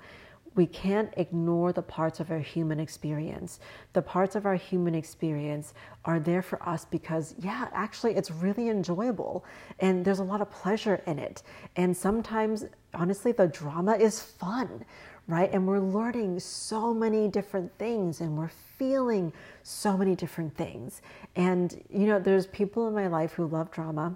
we 0.55 0.65
can't 0.65 1.13
ignore 1.17 1.71
the 1.71 1.81
parts 1.81 2.19
of 2.19 2.31
our 2.31 2.39
human 2.39 2.79
experience. 2.79 3.59
The 3.93 4.01
parts 4.01 4.36
of 4.36 4.45
our 4.45 4.55
human 4.55 4.95
experience 4.95 5.74
are 6.05 6.19
there 6.19 6.41
for 6.41 6.62
us 6.67 6.86
because, 6.86 7.36
yeah, 7.39 7.67
actually, 7.71 8.15
it's 8.15 8.31
really 8.31 8.69
enjoyable 8.69 9.45
and 9.79 10.03
there's 10.03 10.19
a 10.19 10.24
lot 10.24 10.41
of 10.41 10.50
pleasure 10.50 11.01
in 11.05 11.19
it. 11.19 11.43
And 11.75 11.95
sometimes, 11.95 12.65
honestly, 12.93 13.31
the 13.31 13.48
drama 13.48 13.93
is 13.93 14.19
fun, 14.19 14.86
right? 15.27 15.51
And 15.51 15.67
we're 15.67 15.79
learning 15.79 16.39
so 16.39 16.93
many 16.93 17.27
different 17.27 17.72
things 17.77 18.22
and 18.22 18.38
we're 18.38 18.51
feeling 18.77 19.34
so 19.63 19.98
many 19.98 20.15
different 20.15 20.55
things. 20.55 21.01
And, 21.36 21.84
you 21.89 22.08
know, 22.08 22.19
there's 22.19 22.48
people 22.48 22.88
in 22.88 22.93
my 22.93 23.08
life 23.08 23.34
who 23.34 23.48
love 23.48 23.72
drama. 23.72 24.15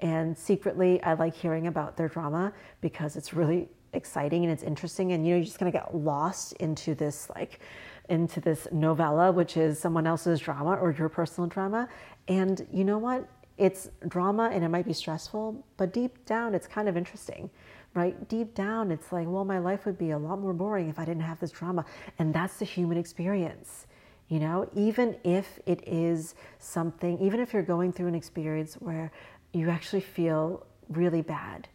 And 0.00 0.36
secretly, 0.36 1.02
I 1.02 1.14
like 1.14 1.34
hearing 1.34 1.66
about 1.66 1.96
their 1.96 2.08
drama 2.08 2.52
because 2.80 3.16
it's 3.16 3.32
really 3.32 3.68
exciting 3.94 4.44
and 4.44 4.52
it's 4.52 4.62
interesting 4.62 5.12
and 5.12 5.26
you 5.26 5.32
know 5.32 5.36
you're 5.36 5.44
just 5.44 5.58
going 5.58 5.70
to 5.70 5.76
get 5.78 5.94
lost 5.94 6.52
into 6.54 6.94
this 6.94 7.30
like 7.34 7.60
into 8.08 8.40
this 8.40 8.66
novella 8.72 9.32
which 9.32 9.56
is 9.56 9.78
someone 9.78 10.06
else's 10.06 10.40
drama 10.40 10.74
or 10.74 10.90
your 10.98 11.08
personal 11.08 11.48
drama 11.48 11.88
and 12.28 12.66
you 12.72 12.84
know 12.84 12.98
what 12.98 13.26
it's 13.56 13.88
drama 14.08 14.50
and 14.52 14.64
it 14.64 14.68
might 14.68 14.84
be 14.84 14.92
stressful 14.92 15.64
but 15.76 15.92
deep 15.92 16.24
down 16.26 16.54
it's 16.54 16.66
kind 16.66 16.88
of 16.88 16.96
interesting 16.96 17.48
right 17.94 18.28
deep 18.28 18.54
down 18.54 18.90
it's 18.90 19.12
like 19.12 19.26
well 19.28 19.44
my 19.44 19.58
life 19.58 19.86
would 19.86 19.98
be 19.98 20.10
a 20.10 20.18
lot 20.18 20.40
more 20.40 20.52
boring 20.52 20.88
if 20.88 20.98
i 20.98 21.04
didn't 21.04 21.22
have 21.22 21.38
this 21.40 21.50
trauma. 21.50 21.84
and 22.18 22.34
that's 22.34 22.58
the 22.58 22.64
human 22.64 22.98
experience 22.98 23.86
you 24.28 24.38
know 24.38 24.68
even 24.74 25.16
if 25.24 25.58
it 25.66 25.86
is 25.86 26.34
something 26.58 27.18
even 27.20 27.40
if 27.40 27.52
you're 27.52 27.62
going 27.62 27.92
through 27.92 28.08
an 28.08 28.14
experience 28.14 28.74
where 28.74 29.10
you 29.52 29.70
actually 29.70 30.00
feel 30.00 30.66
really 30.88 31.22
bad 31.22 31.68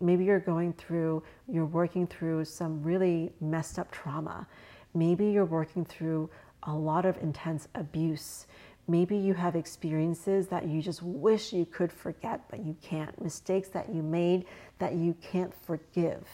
maybe 0.00 0.24
you're 0.24 0.40
going 0.40 0.72
through, 0.72 1.22
you're 1.48 1.66
working 1.66 2.06
through 2.06 2.44
some 2.44 2.82
really 2.82 3.32
messed 3.40 3.78
up 3.78 3.90
trauma. 3.90 4.46
Maybe 4.94 5.26
you're 5.26 5.44
working 5.44 5.84
through 5.84 6.30
a 6.64 6.74
lot 6.74 7.04
of 7.04 7.16
intense 7.18 7.68
abuse. 7.74 8.46
Maybe 8.88 9.16
you 9.16 9.34
have 9.34 9.56
experiences 9.56 10.46
that 10.48 10.66
you 10.66 10.80
just 10.80 11.02
wish 11.02 11.52
you 11.52 11.66
could 11.66 11.92
forget, 11.92 12.42
but 12.48 12.64
you 12.64 12.76
can't. 12.82 13.20
Mistakes 13.20 13.68
that 13.70 13.92
you 13.92 14.02
made 14.02 14.46
that 14.78 14.94
you 14.94 15.14
can't 15.20 15.52
forgive. 15.64 16.26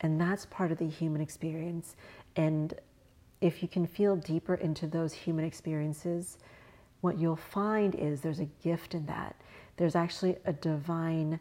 And 0.00 0.20
that's 0.20 0.46
part 0.46 0.72
of 0.72 0.78
the 0.78 0.88
human 0.88 1.20
experience. 1.20 1.96
And 2.36 2.72
if 3.40 3.62
you 3.62 3.68
can 3.68 3.86
feel 3.86 4.16
deeper 4.16 4.54
into 4.54 4.86
those 4.86 5.12
human 5.12 5.44
experiences, 5.44 6.38
what 7.00 7.18
you'll 7.18 7.36
find 7.36 7.94
is 7.94 8.20
there's 8.20 8.40
a 8.40 8.48
gift 8.62 8.94
in 8.94 9.06
that. 9.06 9.36
There's 9.76 9.94
actually 9.94 10.36
a 10.44 10.52
divine 10.52 11.38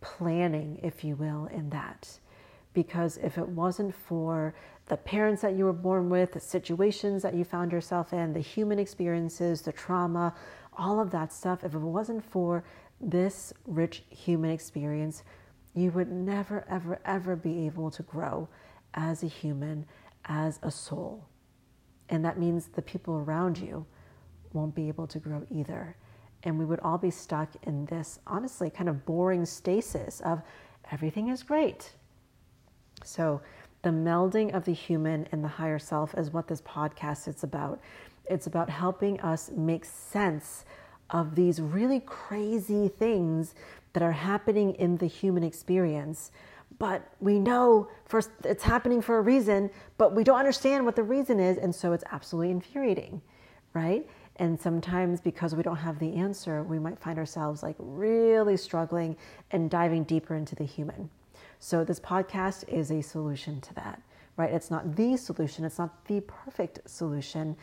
planning, 0.00 0.78
if 0.82 1.02
you 1.02 1.16
will, 1.16 1.46
in 1.46 1.70
that. 1.70 2.18
Because 2.74 3.16
if 3.18 3.38
it 3.38 3.48
wasn't 3.48 3.94
for 3.94 4.54
the 4.86 4.96
parents 4.96 5.42
that 5.42 5.54
you 5.54 5.64
were 5.64 5.72
born 5.72 6.10
with, 6.10 6.32
the 6.32 6.40
situations 6.40 7.22
that 7.22 7.34
you 7.34 7.44
found 7.44 7.72
yourself 7.72 8.12
in, 8.12 8.32
the 8.32 8.40
human 8.40 8.78
experiences, 8.78 9.62
the 9.62 9.72
trauma, 9.72 10.34
all 10.76 11.00
of 11.00 11.10
that 11.12 11.32
stuff, 11.32 11.64
if 11.64 11.74
it 11.74 11.78
wasn't 11.78 12.22
for 12.24 12.64
this 13.00 13.52
rich 13.66 14.02
human 14.10 14.50
experience, 14.50 15.22
you 15.74 15.90
would 15.92 16.10
never, 16.10 16.66
ever, 16.68 17.00
ever 17.04 17.36
be 17.36 17.66
able 17.66 17.90
to 17.90 18.02
grow 18.02 18.48
as 18.94 19.22
a 19.22 19.28
human, 19.28 19.86
as 20.26 20.58
a 20.62 20.70
soul. 20.70 21.24
And 22.08 22.24
that 22.24 22.38
means 22.38 22.66
the 22.66 22.82
people 22.82 23.14
around 23.14 23.58
you 23.58 23.86
won't 24.52 24.74
be 24.74 24.88
able 24.88 25.06
to 25.06 25.18
grow 25.18 25.46
either 25.50 25.96
and 26.44 26.58
we 26.58 26.64
would 26.64 26.80
all 26.80 26.98
be 26.98 27.10
stuck 27.10 27.48
in 27.62 27.86
this 27.86 28.20
honestly 28.26 28.70
kind 28.70 28.88
of 28.88 29.04
boring 29.04 29.44
stasis 29.44 30.20
of 30.20 30.42
everything 30.92 31.28
is 31.28 31.42
great. 31.42 31.90
So 33.04 33.40
The 33.84 33.90
melding 33.90 34.54
of 34.54 34.64
the 34.64 34.72
human 34.72 35.28
and 35.30 35.44
the 35.44 35.48
higher 35.48 35.78
self 35.78 36.14
is 36.16 36.32
what 36.32 36.48
this 36.48 36.62
podcast 36.62 37.28
is 37.28 37.44
about. 37.44 37.78
It's 38.24 38.46
about 38.46 38.70
helping 38.70 39.20
us 39.20 39.50
make 39.54 39.84
sense 39.84 40.64
of 41.10 41.34
these 41.34 41.60
really 41.60 42.00
crazy 42.00 42.88
things 42.88 43.54
that 43.92 44.02
are 44.02 44.12
happening 44.12 44.72
in 44.76 44.96
the 44.96 45.06
human 45.06 45.44
experience. 45.44 46.32
But 46.78 47.06
we 47.20 47.38
know 47.38 47.88
first 48.06 48.30
it's 48.42 48.62
happening 48.62 49.02
for 49.02 49.18
a 49.18 49.20
reason, 49.20 49.68
but 49.98 50.14
we 50.14 50.24
don't 50.24 50.38
understand 50.38 50.86
what 50.86 50.96
the 50.96 51.02
reason 51.02 51.38
is, 51.38 51.58
and 51.58 51.74
so 51.74 51.92
it's 51.92 52.04
absolutely 52.10 52.52
infuriating, 52.52 53.20
right? 53.74 54.08
And 54.36 54.58
sometimes 54.58 55.20
because 55.20 55.54
we 55.54 55.62
don't 55.62 55.76
have 55.76 55.98
the 55.98 56.14
answer, 56.14 56.62
we 56.62 56.78
might 56.78 56.98
find 56.98 57.18
ourselves 57.18 57.62
like 57.62 57.76
really 57.78 58.56
struggling 58.56 59.14
and 59.50 59.68
diving 59.68 60.04
deeper 60.04 60.34
into 60.34 60.54
the 60.54 60.64
human. 60.64 61.10
So 61.58 61.84
this 61.84 62.00
podcast 62.00 62.68
is 62.68 62.90
a 62.90 63.02
solution 63.02 63.60
to 63.62 63.74
that, 63.74 64.02
right? 64.36 64.52
It's 64.52 64.70
not 64.70 64.96
the 64.96 65.16
solution, 65.16 65.64
it's 65.64 65.78
not 65.78 66.04
the 66.06 66.20
perfect 66.20 66.80
solution, 66.88 67.56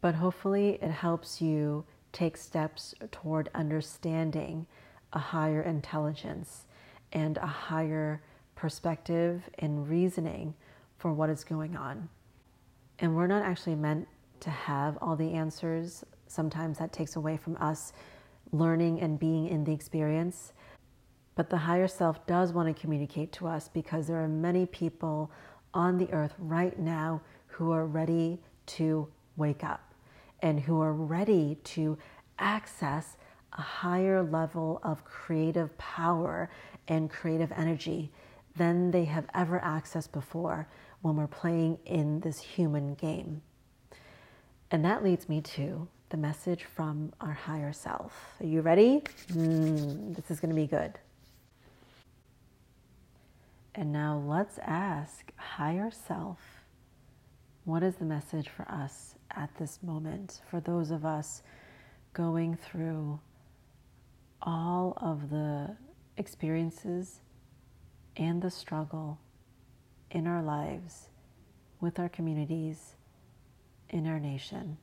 but 0.00 0.14
hopefully 0.14 0.78
it 0.80 0.90
helps 0.90 1.40
you 1.40 1.84
take 2.12 2.36
steps 2.36 2.94
toward 3.10 3.50
understanding 3.54 4.66
a 5.12 5.18
higher 5.18 5.62
intelligence 5.62 6.66
and 7.12 7.36
a 7.38 7.46
higher 7.46 8.22
perspective 8.54 9.42
and 9.58 9.88
reasoning 9.88 10.54
for 10.98 11.12
what 11.12 11.30
is 11.30 11.44
going 11.44 11.76
on. 11.76 12.08
And 12.98 13.16
we're 13.16 13.26
not 13.26 13.42
actually 13.42 13.74
meant 13.74 14.06
to 14.40 14.50
have 14.50 14.98
all 15.00 15.16
the 15.16 15.32
answers. 15.32 16.04
Sometimes 16.26 16.78
that 16.78 16.92
takes 16.92 17.16
away 17.16 17.36
from 17.36 17.56
us 17.56 17.92
learning 18.52 19.00
and 19.00 19.18
being 19.18 19.48
in 19.48 19.64
the 19.64 19.72
experience. 19.72 20.52
But 21.40 21.48
the 21.48 21.56
higher 21.56 21.88
self 21.88 22.26
does 22.26 22.52
want 22.52 22.68
to 22.68 22.78
communicate 22.78 23.32
to 23.32 23.46
us 23.46 23.66
because 23.66 24.06
there 24.06 24.22
are 24.22 24.28
many 24.28 24.66
people 24.66 25.30
on 25.72 25.96
the 25.96 26.12
earth 26.12 26.34
right 26.38 26.78
now 26.78 27.22
who 27.46 27.72
are 27.72 27.86
ready 27.86 28.42
to 28.76 29.08
wake 29.38 29.64
up 29.64 29.94
and 30.42 30.60
who 30.60 30.82
are 30.82 30.92
ready 30.92 31.56
to 31.64 31.96
access 32.38 33.16
a 33.54 33.62
higher 33.62 34.22
level 34.22 34.80
of 34.82 35.02
creative 35.06 35.78
power 35.78 36.50
and 36.88 37.08
creative 37.08 37.50
energy 37.52 38.12
than 38.56 38.90
they 38.90 39.06
have 39.06 39.24
ever 39.32 39.60
accessed 39.60 40.12
before 40.12 40.68
when 41.00 41.16
we're 41.16 41.26
playing 41.26 41.78
in 41.86 42.20
this 42.20 42.38
human 42.38 42.92
game. 42.96 43.40
And 44.70 44.84
that 44.84 45.02
leads 45.02 45.26
me 45.26 45.40
to 45.40 45.88
the 46.10 46.18
message 46.18 46.64
from 46.64 47.14
our 47.18 47.32
higher 47.32 47.72
self. 47.72 48.34
Are 48.40 48.46
you 48.46 48.60
ready? 48.60 49.02
Mm, 49.32 50.14
this 50.14 50.30
is 50.30 50.38
going 50.38 50.54
to 50.54 50.60
be 50.60 50.66
good. 50.66 50.98
And 53.80 53.92
now 53.92 54.22
let's 54.26 54.58
ask 54.58 55.32
higher 55.36 55.90
self 55.90 56.38
what 57.64 57.82
is 57.82 57.94
the 57.94 58.04
message 58.04 58.50
for 58.50 58.70
us 58.70 59.14
at 59.30 59.48
this 59.58 59.78
moment? 59.82 60.42
For 60.50 60.60
those 60.60 60.90
of 60.90 61.06
us 61.06 61.42
going 62.12 62.56
through 62.56 63.20
all 64.42 64.92
of 64.98 65.30
the 65.30 65.78
experiences 66.18 67.22
and 68.18 68.42
the 68.42 68.50
struggle 68.50 69.18
in 70.10 70.26
our 70.26 70.42
lives, 70.42 71.08
with 71.80 71.98
our 71.98 72.10
communities, 72.10 72.96
in 73.88 74.06
our 74.06 74.20
nation. 74.20 74.76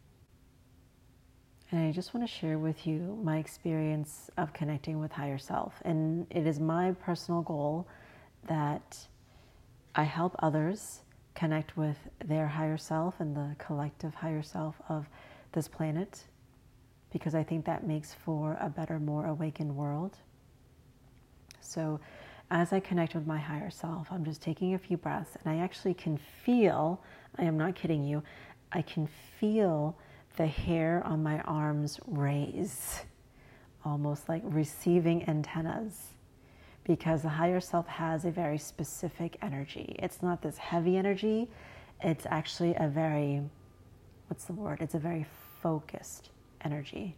And 1.69 1.87
I 1.87 1.91
just 1.91 2.15
want 2.15 2.27
to 2.27 2.33
share 2.33 2.57
with 2.57 2.87
you 2.87 3.19
my 3.23 3.37
experience 3.37 4.31
of 4.37 4.53
connecting 4.53 4.99
with 4.99 5.11
higher 5.11 5.37
self. 5.37 5.75
And 5.85 6.25
it 6.31 6.47
is 6.47 6.59
my 6.59 6.93
personal 6.93 7.43
goal 7.43 7.87
that 8.47 8.97
I 9.95 10.03
help 10.03 10.35
others 10.39 11.01
connect 11.35 11.77
with 11.77 11.97
their 12.25 12.47
higher 12.47 12.77
self 12.77 13.19
and 13.19 13.35
the 13.35 13.55
collective 13.57 14.15
higher 14.15 14.41
self 14.41 14.75
of 14.89 15.07
this 15.51 15.67
planet, 15.67 16.23
because 17.11 17.35
I 17.35 17.43
think 17.43 17.65
that 17.65 17.85
makes 17.85 18.13
for 18.13 18.57
a 18.59 18.69
better, 18.69 18.99
more 18.99 19.27
awakened 19.27 19.75
world. 19.75 20.17
So, 21.61 21.99
as 22.49 22.71
I 22.71 22.79
connect 22.79 23.13
with 23.13 23.27
my 23.27 23.37
higher 23.37 23.69
self, 23.69 24.07
I'm 24.09 24.23
just 24.23 24.41
taking 24.41 24.73
a 24.73 24.79
few 24.79 24.95
breaths 24.95 25.35
and 25.35 25.53
I 25.53 25.61
actually 25.61 25.93
can 25.93 26.17
feel, 26.17 27.01
I 27.37 27.43
am 27.43 27.57
not 27.57 27.75
kidding 27.75 28.03
you, 28.03 28.23
I 28.71 28.81
can 28.81 29.07
feel 29.39 29.97
the 30.37 30.47
hair 30.47 31.01
on 31.05 31.21
my 31.23 31.39
arms 31.41 31.99
raise, 32.07 33.03
almost 33.83 34.29
like 34.29 34.43
receiving 34.45 35.27
antennas, 35.27 36.13
because 36.87 37.21
the 37.21 37.29
higher 37.29 37.59
self 37.59 37.85
has 37.85 38.23
a 38.23 38.31
very 38.31 38.57
specific 38.57 39.37
energy. 39.41 39.95
It's 39.99 40.23
not 40.23 40.41
this 40.41 40.57
heavy 40.57 40.95
energy, 40.97 41.49
it's 42.01 42.25
actually 42.25 42.75
a 42.75 42.87
very, 42.87 43.41
what's 44.27 44.45
the 44.45 44.53
word? 44.53 44.79
It's 44.81 44.95
a 44.95 44.99
very 44.99 45.25
focused 45.61 46.29
energy. 46.61 47.15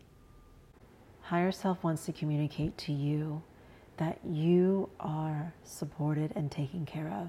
Higher 1.21 1.51
self 1.51 1.83
wants 1.83 2.05
to 2.07 2.11
communicate 2.11 2.77
to 2.79 2.93
you 2.93 3.43
that 3.97 4.17
you 4.25 4.89
are 4.99 5.53
supported 5.63 6.31
and 6.35 6.49
taken 6.51 6.85
care 6.85 7.09
of, 7.09 7.27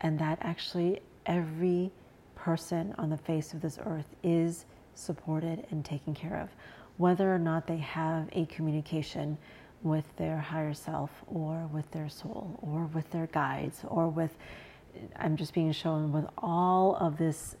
and 0.00 0.18
that 0.20 0.38
actually 0.42 1.00
every 1.26 1.90
person 2.36 2.94
on 2.98 3.10
the 3.10 3.16
face 3.16 3.52
of 3.52 3.60
this 3.60 3.78
earth 3.84 4.14
is 4.22 4.66
supported 4.94 5.66
and 5.70 5.84
taken 5.84 6.14
care 6.14 6.38
of, 6.40 6.50
whether 6.98 7.34
or 7.34 7.38
not 7.38 7.66
they 7.66 7.78
have 7.78 8.28
a 8.32 8.46
communication 8.46 9.36
with 9.84 10.04
their 10.16 10.38
higher 10.38 10.74
self 10.74 11.10
or 11.28 11.68
with 11.72 11.88
their 11.92 12.08
soul 12.08 12.58
or 12.62 12.86
with 12.86 13.08
their 13.10 13.26
guides 13.28 13.82
or 13.86 14.08
with, 14.08 14.34
I'm 15.14 15.36
just 15.36 15.54
being 15.54 15.70
shown 15.70 16.10
with 16.10 16.24
all 16.38 16.96
of 16.96 17.18
this 17.18 17.54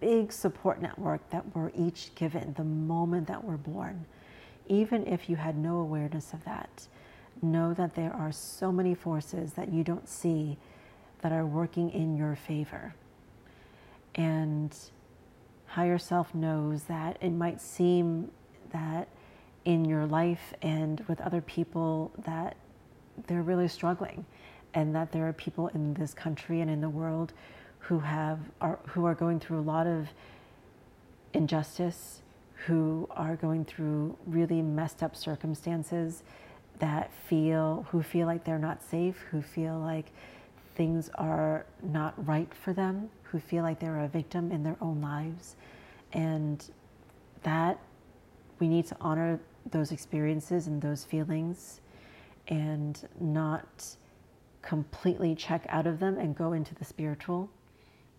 big 0.00 0.32
support 0.32 0.80
network 0.80 1.28
that 1.30 1.44
we're 1.54 1.72
each 1.76 2.14
given 2.14 2.54
the 2.56 2.64
moment 2.64 3.26
that 3.26 3.42
we're 3.42 3.56
born. 3.56 4.06
Even 4.68 5.06
if 5.06 5.28
you 5.28 5.36
had 5.36 5.58
no 5.58 5.80
awareness 5.80 6.32
of 6.32 6.44
that, 6.44 6.86
know 7.42 7.74
that 7.74 7.94
there 7.94 8.12
are 8.12 8.32
so 8.32 8.70
many 8.70 8.94
forces 8.94 9.54
that 9.54 9.72
you 9.72 9.82
don't 9.82 10.08
see 10.08 10.56
that 11.20 11.32
are 11.32 11.44
working 11.44 11.90
in 11.90 12.16
your 12.16 12.36
favor. 12.36 12.94
And 14.14 14.74
higher 15.66 15.98
self 15.98 16.34
knows 16.34 16.84
that 16.84 17.18
it 17.20 17.30
might 17.30 17.60
seem 17.60 18.30
that 18.72 19.08
in 19.64 19.84
your 19.84 20.06
life 20.06 20.52
and 20.62 21.04
with 21.08 21.20
other 21.20 21.40
people 21.40 22.12
that 22.24 22.56
they're 23.26 23.42
really 23.42 23.68
struggling 23.68 24.24
and 24.74 24.94
that 24.94 25.12
there 25.12 25.26
are 25.28 25.32
people 25.32 25.68
in 25.68 25.94
this 25.94 26.12
country 26.12 26.60
and 26.60 26.70
in 26.70 26.80
the 26.80 26.88
world 26.88 27.32
who 27.78 28.00
have 28.00 28.38
are 28.60 28.78
who 28.88 29.04
are 29.04 29.14
going 29.14 29.38
through 29.38 29.60
a 29.60 29.62
lot 29.62 29.86
of 29.86 30.08
injustice 31.32 32.22
who 32.66 33.08
are 33.12 33.36
going 33.36 33.64
through 33.64 34.16
really 34.26 34.62
messed 34.62 35.02
up 35.02 35.14
circumstances 35.14 36.22
that 36.78 37.12
feel 37.28 37.86
who 37.90 38.02
feel 38.02 38.26
like 38.26 38.44
they're 38.44 38.58
not 38.58 38.82
safe 38.82 39.18
who 39.30 39.40
feel 39.40 39.78
like 39.78 40.10
things 40.74 41.10
are 41.14 41.66
not 41.82 42.14
right 42.26 42.52
for 42.54 42.72
them, 42.72 43.08
who 43.22 43.38
feel 43.38 43.62
like 43.62 43.80
they're 43.80 44.00
a 44.00 44.08
victim 44.08 44.50
in 44.50 44.62
their 44.62 44.76
own 44.80 45.00
lives. 45.00 45.56
And 46.12 46.64
that 47.42 47.78
we 48.58 48.68
need 48.68 48.86
to 48.86 48.96
honor 49.00 49.40
those 49.70 49.92
experiences 49.92 50.66
and 50.66 50.80
those 50.80 51.04
feelings 51.04 51.80
and 52.48 53.08
not 53.20 53.96
completely 54.62 55.34
check 55.34 55.66
out 55.68 55.86
of 55.86 55.98
them 55.98 56.18
and 56.18 56.36
go 56.36 56.52
into 56.52 56.74
the 56.74 56.84
spiritual. 56.84 57.50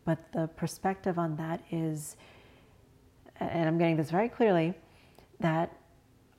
But 0.05 0.31
the 0.31 0.47
perspective 0.47 1.17
on 1.17 1.35
that 1.37 1.61
is, 1.71 2.15
and 3.39 3.67
I'm 3.67 3.77
getting 3.77 3.97
this 3.97 4.11
very 4.11 4.29
clearly, 4.29 4.73
that 5.39 5.75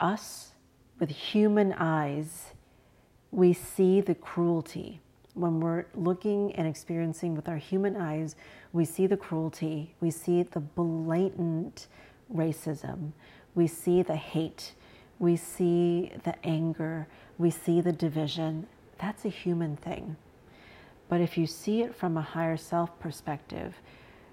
us 0.01 0.53
with 0.99 1.11
human 1.11 1.73
eyes, 1.75 2.55
we 3.31 3.53
see 3.53 4.01
the 4.01 4.14
cruelty. 4.14 5.01
When 5.35 5.61
we're 5.61 5.87
looking 5.95 6.55
and 6.55 6.66
experiencing 6.66 7.35
with 7.35 7.49
our 7.49 7.59
human 7.59 7.97
eyes, 7.97 8.37
we 8.73 8.85
see 8.85 9.07
the 9.07 9.16
cruelty, 9.16 9.95
we 10.01 10.11
see 10.11 10.42
the 10.42 10.61
blatant 10.61 11.88
racism, 12.33 13.12
we 13.55 13.66
see 13.66 14.03
the 14.03 14.16
hate, 14.16 14.73
we 15.19 15.37
see 15.37 16.13
the 16.25 16.35
anger, 16.45 17.07
we 17.39 17.51
see 17.51 17.81
the 17.81 17.93
division. 17.93 18.67
That's 18.99 19.25
a 19.25 19.31
human 19.31 19.77
thing. 19.77 20.17
But 21.09 21.21
if 21.21 21.39
you 21.39 21.47
see 21.47 21.83
it 21.83 21.95
from 21.95 22.17
a 22.17 22.23
higher 22.23 22.57
self 22.57 22.99
perspective, 22.99 23.75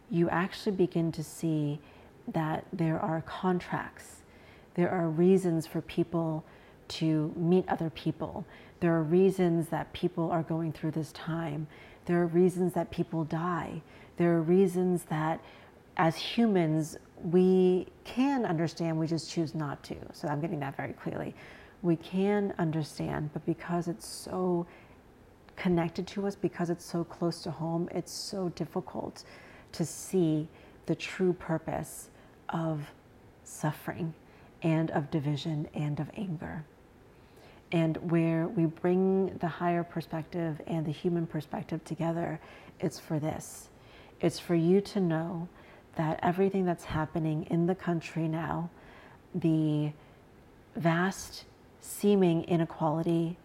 you 0.10 0.30
actually 0.30 0.76
begin 0.76 1.12
to 1.14 1.24
see 1.24 1.80
that 2.28 2.66
there 2.72 3.00
are 3.00 3.22
contracts, 3.22 4.22
there 4.76 4.90
are 4.90 5.10
reasons 5.10 5.68
for 5.68 5.82
people 5.82 6.44
to 6.88 7.34
meet 7.36 7.68
other 7.68 7.90
people. 7.90 8.46
There 8.80 8.94
are 8.94 9.04
reasons 9.04 9.70
that 9.70 9.94
people 9.94 10.32
are 10.32 10.44
going 10.44 10.74
through 10.74 10.92
this 10.92 11.12
time. 11.12 11.68
There 12.06 12.22
are 12.22 12.28
reasons 12.28 12.74
that 12.74 12.92
people 12.92 13.24
die. 13.24 13.82
There 14.18 14.34
are 14.36 14.42
reasons 14.42 15.04
that 15.04 15.40
as 15.96 16.18
humans 16.18 16.98
we 17.24 17.88
can 18.04 18.46
understand, 18.46 18.98
we 18.98 19.08
just 19.08 19.32
choose 19.32 19.56
not 19.56 19.84
to. 19.84 19.96
So 20.14 20.28
I'm 20.28 20.42
getting 20.42 20.60
that 20.60 20.76
very 20.76 20.94
clearly. 20.94 21.34
We 21.82 21.96
can 21.96 22.54
understand, 22.58 23.32
but 23.34 23.46
because 23.46 23.88
it's 23.88 24.08
so 24.08 24.66
connected 25.56 26.08
to 26.08 26.26
us 26.26 26.36
because 26.36 26.70
it's 26.70 26.86
so 26.86 27.04
close 27.04 27.42
to 27.44 27.52
home, 27.52 27.88
it's 27.92 28.12
so 28.12 28.50
difficult 28.50 29.24
to 29.72 29.86
see 29.86 30.48
the 30.86 30.96
true 30.96 31.34
purpose 31.34 32.10
of 32.50 32.92
suffering 33.44 34.14
and 34.62 34.92
of 34.92 35.10
division 35.12 35.68
and 35.74 36.00
of 36.00 36.10
anger. 36.16 36.64
And 37.72 37.98
where 38.12 38.48
we 38.48 38.66
bring 38.66 39.38
the 39.40 39.48
higher 39.48 39.84
perspective 39.84 40.62
and 40.68 40.86
the 40.86 40.92
human 40.92 41.26
perspective 41.26 41.84
together, 41.84 42.40
it's 42.80 43.00
for 43.00 43.20
this. 43.20 43.70
It's 44.22 44.40
for 44.40 44.56
you 44.56 44.80
to 44.82 45.00
know 45.00 45.48
that 45.96 46.20
everything 46.24 46.66
that's 46.66 46.86
happening 46.86 47.46
in 47.50 47.68
the 47.68 47.76
country 47.76 48.28
now, 48.28 48.70
the 49.36 49.92
vast 50.76 51.46
seeming 51.80 52.44
inequality, 52.46 53.38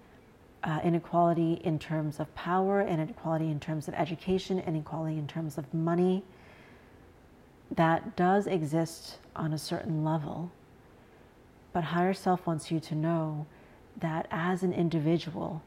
uh, 0.65 0.81
inequality 0.83 1.61
in 1.65 1.79
terms 1.79 2.21
of 2.21 2.35
power, 2.35 2.81
inequality 2.81 3.51
in 3.51 3.61
terms 3.61 3.89
of 3.89 3.95
education, 3.95 4.59
inequality 4.61 5.19
in 5.19 5.27
terms 5.27 5.59
of 5.59 5.73
money, 5.75 6.23
that 7.71 8.17
does 8.17 8.47
exist 8.47 9.19
on 9.37 9.53
a 9.53 9.59
certain 9.59 10.05
level. 10.05 10.51
But 11.73 11.85
higher 11.85 12.15
self 12.15 12.47
wants 12.47 12.71
you 12.71 12.81
to 12.81 12.95
know 12.95 13.47
that 13.99 14.27
as 14.31 14.63
an 14.63 14.73
individual, 14.73 15.63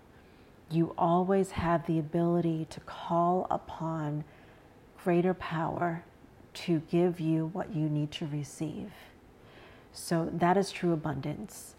you 0.70 0.96
always 0.98 1.52
have 1.52 1.86
the 1.86 2.00
ability 2.00 2.66
to 2.70 2.80
call 2.82 3.46
upon 3.52 4.24
greater 5.04 5.34
power 5.34 6.04
to 6.54 6.82
give 6.92 7.20
you 7.20 7.48
what 7.54 7.74
you 7.76 7.90
need 7.90 8.12
to 8.12 8.28
receive. 8.28 8.92
So 9.94 10.30
that 10.34 10.58
is 10.58 10.72
true 10.72 10.94
abundance. 10.94 11.76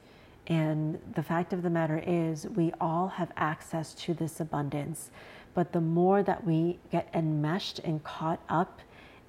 And 0.47 0.99
the 1.15 1.23
fact 1.23 1.53
of 1.53 1.63
the 1.63 1.71
matter 1.71 2.03
is, 2.05 2.47
we 2.49 2.73
all 2.81 3.09
have 3.09 3.31
access 3.37 3.95
to 3.95 4.15
this 4.15 4.41
abundance. 4.41 5.11
But 5.55 5.73
the 5.73 5.81
more 5.81 6.23
that 6.23 6.45
we 6.45 6.79
get 6.91 7.09
enmeshed 7.15 7.79
and 7.81 8.03
caught 8.03 8.41
up 8.49 8.81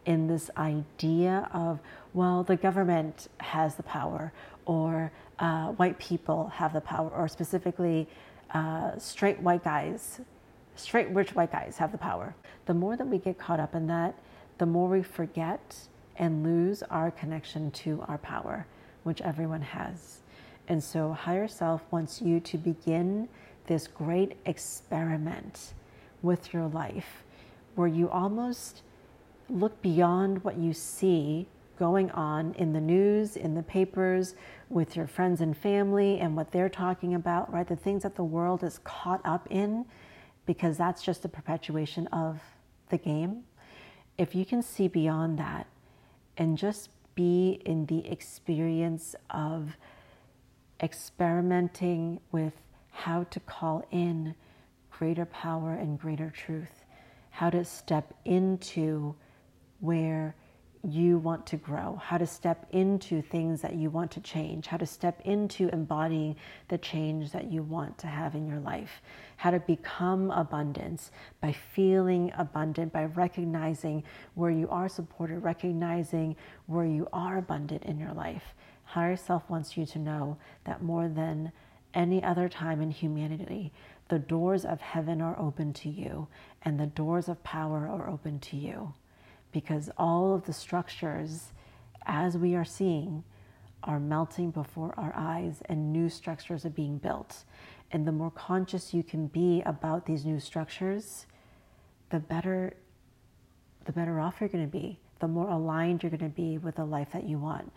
in 0.06 0.28
this 0.28 0.50
idea 0.58 1.50
of, 1.54 1.80
well, 2.14 2.44
the 2.44 2.56
government 2.56 3.28
has 3.40 3.76
the 3.76 3.84
power, 3.84 4.34
or 4.66 5.12
uh, 5.40 5.68
white 5.74 6.00
people 6.00 6.48
have 6.48 6.74
the 6.74 6.82
power, 6.82 7.10
or 7.10 7.28
specifically 7.28 8.08
uh, 8.52 8.98
straight 8.98 9.40
white 9.40 9.64
guys, 9.64 10.20
straight 10.76 11.10
rich 11.10 11.36
white 11.36 11.52
guys 11.52 11.78
have 11.78 11.92
the 11.92 11.98
power. 11.98 12.36
The 12.66 12.74
more 12.74 12.98
that 12.98 13.08
we 13.08 13.18
get 13.18 13.38
caught 13.38 13.60
up 13.60 13.76
in 13.76 13.88
that, 13.88 14.16
the 14.64 14.68
more 14.68 14.88
we 14.88 15.04
forget 15.04 15.76
and 16.16 16.42
lose 16.42 16.84
our 16.84 17.12
connection 17.12 17.70
to 17.70 18.02
our 18.08 18.18
power, 18.18 18.66
which 19.04 19.20
everyone 19.20 19.62
has. 19.62 20.22
And 20.70 20.82
so, 20.82 21.12
higher 21.12 21.50
self 21.50 21.82
wants 21.92 22.22
you 22.22 22.40
to 22.40 22.58
begin 22.58 23.28
this 23.68 23.88
great 23.88 24.38
experiment 24.46 25.74
with 26.22 26.54
your 26.54 26.68
life 26.68 27.26
where 27.76 27.90
you 27.90 28.10
almost 28.10 28.84
look 29.50 29.82
beyond 29.82 30.42
what 30.46 30.56
you 30.56 30.72
see 30.72 31.46
going 31.78 32.10
on 32.12 32.54
in 32.54 32.72
the 32.72 32.80
news, 32.80 33.36
in 33.36 33.56
the 33.56 33.64
papers, 33.64 34.34
with 34.70 34.96
your 34.96 35.08
friends 35.08 35.42
and 35.42 35.58
family, 35.58 36.20
and 36.20 36.38
what 36.38 36.54
they're 36.54 36.70
talking 36.70 37.16
about, 37.16 37.52
right? 37.52 37.68
The 37.68 37.76
things 37.76 38.04
that 38.04 38.16
the 38.16 38.24
world 38.24 38.64
is 38.64 38.80
caught 38.86 39.20
up 39.26 39.46
in, 39.50 39.84
because 40.46 40.78
that's 40.78 41.04
just 41.04 41.26
a 41.26 41.28
perpetuation 41.28 42.08
of 42.08 42.40
the 42.88 42.98
game. 42.98 43.44
If 44.18 44.36
you 44.36 44.46
can 44.46 44.62
see 44.62 44.88
beyond 44.88 45.40
that 45.40 45.68
and 46.38 46.58
just 46.58 46.90
be 47.16 47.62
in 47.66 47.86
the 47.86 48.08
experience 48.08 49.16
of 49.30 49.76
experimenting 50.82 52.20
with 52.32 52.54
how 52.92 53.24
to 53.26 53.40
call 53.40 53.86
in 53.92 54.36
greater 54.92 55.26
power 55.26 55.74
and 55.74 56.00
greater 56.00 56.30
truth, 56.30 56.86
how 57.32 57.50
to 57.50 57.66
step 57.66 58.14
into 58.26 59.16
where 59.80 60.36
you 60.86 61.18
want 61.18 61.46
to 61.46 61.56
grow, 61.56 61.96
how 62.04 62.18
to 62.18 62.28
step 62.28 62.66
into 62.72 63.22
things 63.22 63.62
that 63.62 63.76
you 63.76 63.90
want 63.90 64.12
to 64.12 64.20
change, 64.20 64.68
how 64.68 64.76
to 64.76 64.86
step 64.86 65.22
into 65.24 65.70
embodying 65.70 66.36
the 66.68 66.78
change 66.78 67.32
that 67.32 67.50
you 67.50 67.64
want 67.64 67.98
to 67.98 68.08
have 68.08 68.36
in 68.36 68.46
your 68.46 68.60
life, 68.60 69.02
how 69.38 69.50
to 69.50 69.60
become 69.62 70.30
abundance 70.32 71.12
by 71.40 71.54
feeling 71.54 72.34
abundant, 72.38 72.92
by 72.92 73.06
recognizing 73.06 74.04
where 74.36 74.52
you 74.52 74.68
are 74.70 74.90
supported, 74.90 75.40
recognizing 75.40 76.36
where 76.66 76.86
you 76.86 77.08
are 77.14 77.38
abundant 77.38 77.84
in 77.84 77.98
your 77.98 78.14
life. 78.14 78.54
Higher 78.84 79.16
Self 79.16 79.50
wants 79.50 79.78
you 79.78 79.86
to 79.86 80.00
know 80.00 80.38
that 80.66 80.84
more 80.84 81.08
than 81.08 81.54
any 81.94 82.22
other 82.22 82.50
time 82.50 82.82
in 82.82 82.92
humanity, 82.92 83.72
the 84.10 84.20
doors 84.20 84.66
of 84.66 84.82
heaven 84.82 85.22
are 85.22 85.40
open 85.40 85.72
to 85.72 85.90
you 85.90 86.28
and 86.62 86.78
the 86.78 86.88
doors 86.88 87.30
of 87.30 87.42
power 87.44 87.88
are 87.88 88.10
open 88.10 88.40
to 88.40 88.58
you 88.58 88.94
because 89.54 89.90
all 89.98 90.36
of 90.36 90.46
the 90.46 90.54
structures, 90.54 91.54
as 92.06 92.38
we 92.38 92.56
are 92.56 92.66
seeing, 92.66 93.24
are 93.84 94.00
melting 94.00 94.52
before 94.52 94.94
our 94.98 95.14
eyes 95.16 95.62
and 95.66 95.94
new 95.94 96.10
structures 96.10 96.66
are 96.66 96.70
being 96.70 96.98
built. 96.98 97.44
And 97.92 98.08
the 98.08 98.12
more 98.12 98.32
conscious 98.32 98.94
you 98.94 99.04
can 99.04 99.28
be 99.28 99.62
about 99.66 100.06
these 100.06 100.26
new 100.26 100.40
structures, 100.40 101.28
the 102.10 102.20
better 102.20 102.74
the 103.86 103.92
better 103.92 104.20
off 104.20 104.38
you're 104.40 104.48
going 104.48 104.64
to 104.64 104.72
be, 104.72 104.98
the 105.20 105.28
more 105.28 105.50
aligned 105.50 106.04
you're 106.04 106.10
going 106.10 106.20
to 106.22 106.30
be 106.30 106.58
with 106.58 106.76
the 106.76 106.86
life 106.86 107.12
that 107.12 107.26
you 107.26 107.38
want. 107.38 107.70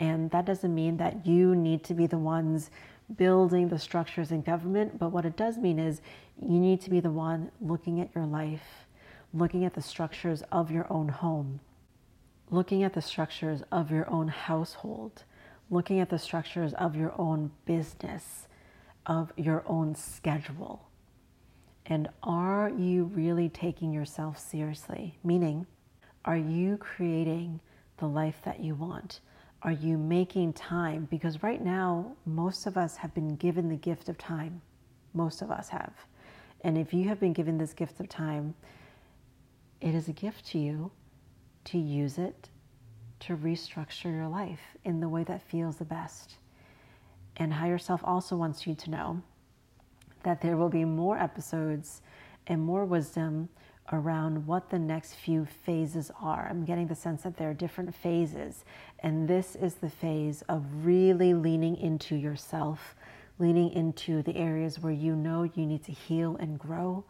And 0.00 0.28
that 0.32 0.44
doesn't 0.44 0.74
mean 0.74 0.96
that 0.96 1.24
you 1.24 1.54
need 1.54 1.84
to 1.84 1.94
be 1.94 2.08
the 2.08 2.18
ones 2.18 2.70
building 3.16 3.68
the 3.68 3.78
structures 3.78 4.32
in 4.32 4.42
government, 4.42 4.98
but 4.98 5.10
what 5.10 5.24
it 5.24 5.36
does 5.36 5.58
mean 5.58 5.78
is 5.78 6.00
you 6.40 6.58
need 6.58 6.80
to 6.80 6.90
be 6.90 7.00
the 7.00 7.10
one 7.10 7.50
looking 7.60 8.00
at 8.00 8.12
your 8.14 8.26
life 8.26 8.83
looking 9.34 9.64
at 9.64 9.74
the 9.74 9.82
structures 9.82 10.42
of 10.52 10.70
your 10.70 10.86
own 10.90 11.08
home, 11.08 11.58
looking 12.50 12.84
at 12.84 12.92
the 12.92 13.02
structures 13.02 13.62
of 13.72 13.90
your 13.90 14.08
own 14.08 14.28
household, 14.28 15.24
looking 15.70 15.98
at 15.98 16.08
the 16.08 16.18
structures 16.18 16.72
of 16.74 16.94
your 16.94 17.12
own 17.18 17.50
business, 17.66 18.46
of 19.06 19.32
your 19.36 19.64
own 19.66 19.94
schedule. 19.94 20.88
And 21.86 22.08
are 22.22 22.70
you 22.70 23.04
really 23.04 23.48
taking 23.48 23.92
yourself 23.92 24.38
seriously? 24.38 25.18
Meaning, 25.24 25.66
are 26.24 26.36
you 26.36 26.76
creating 26.76 27.60
the 27.98 28.06
life 28.06 28.40
that 28.44 28.60
you 28.60 28.76
want? 28.76 29.20
Are 29.62 29.72
you 29.72 29.98
making 29.98 30.52
time? 30.52 31.08
Because 31.10 31.42
right 31.42 31.62
now, 31.62 32.12
most 32.24 32.66
of 32.66 32.76
us 32.76 32.96
have 32.96 33.12
been 33.14 33.34
given 33.36 33.68
the 33.68 33.76
gift 33.76 34.08
of 34.08 34.16
time. 34.16 34.62
Most 35.12 35.42
of 35.42 35.50
us 35.50 35.68
have. 35.70 35.92
And 36.62 36.78
if 36.78 36.94
you 36.94 37.08
have 37.08 37.20
been 37.20 37.32
given 37.32 37.58
this 37.58 37.74
gift 37.74 38.00
of 38.00 38.08
time, 38.08 38.54
it 39.84 39.94
is 39.94 40.08
a 40.08 40.12
gift 40.12 40.46
to 40.46 40.58
you 40.58 40.90
to 41.64 41.78
use 41.78 42.16
it 42.16 42.48
to 43.20 43.36
restructure 43.36 44.10
your 44.10 44.26
life 44.26 44.76
in 44.82 45.00
the 45.00 45.08
way 45.08 45.24
that 45.24 45.42
feels 45.42 45.76
the 45.76 45.84
best. 45.84 46.36
And 47.36 47.52
Higher 47.52 47.78
Self 47.78 48.00
also 48.02 48.34
wants 48.34 48.66
you 48.66 48.74
to 48.74 48.90
know 48.90 49.22
that 50.22 50.40
there 50.40 50.56
will 50.56 50.70
be 50.70 50.86
more 50.86 51.18
episodes 51.18 52.00
and 52.46 52.62
more 52.62 52.86
wisdom 52.86 53.50
around 53.92 54.46
what 54.46 54.70
the 54.70 54.78
next 54.78 55.16
few 55.16 55.44
phases 55.44 56.10
are. 56.18 56.48
I'm 56.48 56.64
getting 56.64 56.86
the 56.86 56.94
sense 56.94 57.22
that 57.22 57.36
there 57.36 57.50
are 57.50 57.54
different 57.54 57.94
phases, 57.94 58.64
and 59.00 59.28
this 59.28 59.54
is 59.54 59.74
the 59.74 59.90
phase 59.90 60.42
of 60.48 60.64
really 60.86 61.34
leaning 61.34 61.76
into 61.76 62.16
yourself, 62.16 62.94
leaning 63.38 63.70
into 63.72 64.22
the 64.22 64.36
areas 64.36 64.78
where 64.78 64.92
you 64.92 65.14
know 65.14 65.42
you 65.42 65.66
need 65.66 65.84
to 65.84 65.92
heal 65.92 66.36
and 66.36 66.58
grow 66.58 67.04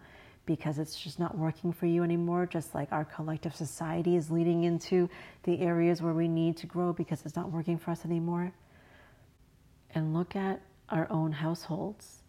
because 0.46 0.78
it's 0.78 0.98
just 0.98 1.18
not 1.18 1.36
working 1.36 1.72
for 1.72 1.86
you 1.86 2.02
anymore, 2.02 2.46
just 2.46 2.74
like 2.74 2.92
our 2.92 3.04
collective 3.04 3.54
society 3.54 4.16
is 4.16 4.30
leading 4.30 4.64
into 4.64 5.08
the 5.44 5.60
areas 5.60 6.02
where 6.02 6.12
we 6.12 6.28
need 6.28 6.56
to 6.58 6.66
grow 6.66 6.92
because 6.92 7.22
it's 7.24 7.36
not 7.36 7.50
working 7.50 7.78
for 7.78 7.90
us 7.90 8.04
anymore. 8.04 8.52
And 9.94 10.12
look 10.12 10.36
at 10.36 10.60
our 10.90 11.10
own 11.10 11.32
households. 11.32 12.22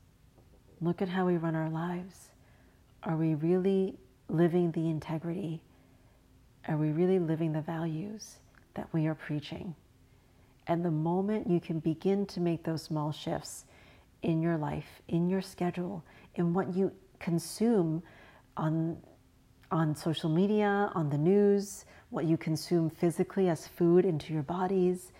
Look 0.82 1.02
at 1.02 1.10
how 1.10 1.26
we 1.26 1.38
run 1.38 1.56
our 1.56 1.70
lives. 1.70 2.30
Are 3.04 3.18
we 3.18 3.36
really 3.36 3.98
living 4.30 4.72
the 4.72 4.90
integrity? 4.90 5.62
Are 6.68 6.78
we 6.78 6.92
really 6.92 7.20
living 7.20 7.52
the 7.52 7.62
values 7.62 8.38
that 8.76 8.88
we 8.94 9.08
are 9.08 9.16
preaching? 9.16 9.76
And 10.68 10.84
the 10.84 10.92
moment 10.92 11.50
you 11.50 11.60
can 11.60 11.80
begin 11.80 12.26
to 12.28 12.40
make 12.40 12.64
those 12.64 12.82
small 12.82 13.12
shifts 13.12 13.66
in 14.24 14.42
your 14.42 14.58
life, 14.58 15.02
in 15.08 15.30
your 15.30 15.42
schedule, 15.42 16.04
in 16.36 16.54
what 16.54 16.76
you 16.76 16.92
consume 17.26 18.04
on 18.56 18.98
on 19.72 19.96
social 19.96 20.30
media, 20.30 20.92
on 20.94 21.10
the 21.10 21.18
news, 21.18 21.86
what 22.12 22.26
you 22.26 22.38
consume 22.38 22.88
physically 22.88 23.50
as 23.50 23.68
food 23.68 24.06
into 24.06 24.32
your 24.32 24.44
bodies, 24.44 25.12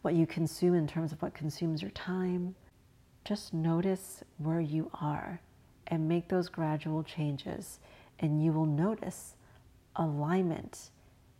what 0.00 0.14
you 0.14 0.26
consume 0.26 0.74
in 0.74 0.86
terms 0.86 1.12
of 1.12 1.20
what 1.20 1.34
consumes 1.34 1.82
your 1.82 1.90
time. 1.90 2.54
Just 3.26 3.52
notice 3.52 4.24
where 4.38 4.60
you 4.60 4.90
are 4.94 5.40
and 5.88 6.08
make 6.08 6.28
those 6.28 6.48
gradual 6.48 7.02
changes, 7.02 7.78
and 8.20 8.42
you 8.42 8.52
will 8.52 8.66
notice 8.86 9.34
alignment 9.96 10.90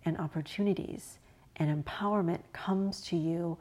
and 0.04 0.18
opportunities 0.18 1.18
and 1.56 1.85
empowerment 1.85 2.42
comes 2.52 3.00
to 3.00 3.16
you 3.16 3.56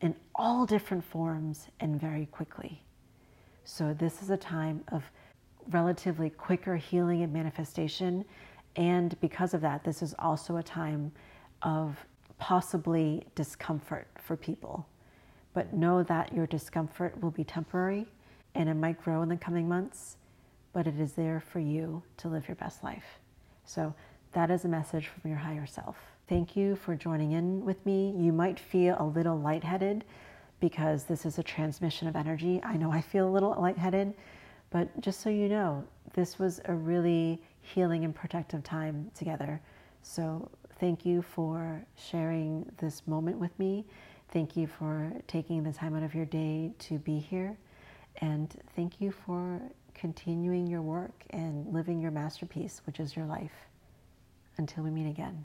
in 0.00 0.14
all 0.36 0.66
different 0.66 1.04
forms 1.04 1.66
and 1.80 2.00
very 2.00 2.26
quickly. 2.26 2.82
So, 3.64 3.92
this 3.92 4.22
is 4.22 4.30
a 4.30 4.36
time 4.36 4.84
of 4.92 5.02
relatively 5.70 6.30
quicker 6.30 6.76
healing 6.76 7.22
and 7.22 7.32
manifestation. 7.32 8.24
And 8.76 9.18
because 9.20 9.54
of 9.54 9.60
that, 9.62 9.84
this 9.84 10.02
is 10.02 10.14
also 10.18 10.56
a 10.56 10.62
time 10.62 11.12
of 11.62 11.96
possibly 12.38 13.24
discomfort 13.34 14.08
for 14.20 14.36
people. 14.36 14.86
But 15.54 15.72
know 15.72 16.02
that 16.02 16.34
your 16.34 16.46
discomfort 16.46 17.20
will 17.22 17.30
be 17.30 17.44
temporary 17.44 18.06
and 18.54 18.68
it 18.68 18.74
might 18.74 19.02
grow 19.02 19.22
in 19.22 19.28
the 19.28 19.36
coming 19.36 19.68
months, 19.68 20.16
but 20.72 20.86
it 20.86 20.98
is 20.98 21.12
there 21.12 21.40
for 21.40 21.60
you 21.60 22.02
to 22.18 22.28
live 22.28 22.48
your 22.48 22.56
best 22.56 22.84
life. 22.84 23.20
So 23.64 23.94
that 24.32 24.50
is 24.50 24.64
a 24.64 24.68
message 24.68 25.08
from 25.08 25.30
your 25.30 25.38
higher 25.38 25.66
self. 25.66 25.96
Thank 26.28 26.56
you 26.56 26.76
for 26.76 26.94
joining 26.94 27.32
in 27.32 27.64
with 27.64 27.84
me. 27.86 28.14
You 28.18 28.32
might 28.32 28.58
feel 28.58 28.96
a 28.98 29.04
little 29.04 29.38
lightheaded 29.38 30.04
because 30.60 31.04
this 31.04 31.24
is 31.24 31.38
a 31.38 31.42
transmission 31.42 32.08
of 32.08 32.16
energy. 32.16 32.60
I 32.62 32.76
know 32.76 32.90
I 32.90 33.00
feel 33.00 33.28
a 33.28 33.30
little 33.30 33.54
lightheaded, 33.58 34.14
but 34.70 35.00
just 35.00 35.20
so 35.20 35.30
you 35.30 35.48
know, 35.48 35.84
this 36.14 36.38
was 36.38 36.60
a 36.66 36.74
really 36.74 37.40
healing 37.62 38.04
and 38.04 38.14
protective 38.14 38.62
time 38.62 39.10
together. 39.14 39.60
So 40.02 40.50
thank 40.78 41.04
you 41.04 41.22
for 41.22 41.84
sharing 41.96 42.70
this 42.78 43.02
moment 43.06 43.38
with 43.38 43.56
me. 43.58 43.84
Thank 44.30 44.56
you 44.56 44.66
for 44.66 45.12
taking 45.26 45.62
the 45.62 45.72
time 45.72 45.96
out 45.96 46.02
of 46.02 46.14
your 46.14 46.26
day 46.26 46.72
to 46.80 46.98
be 46.98 47.18
here. 47.18 47.56
And 48.18 48.54
thank 48.74 49.00
you 49.00 49.10
for 49.10 49.60
continuing 49.94 50.66
your 50.66 50.82
work 50.82 51.24
and 51.30 51.72
living 51.72 52.00
your 52.00 52.10
masterpiece, 52.10 52.82
which 52.86 53.00
is 53.00 53.16
your 53.16 53.26
life. 53.26 53.52
Until 54.58 54.84
we 54.84 54.90
meet 54.90 55.08
again. 55.08 55.34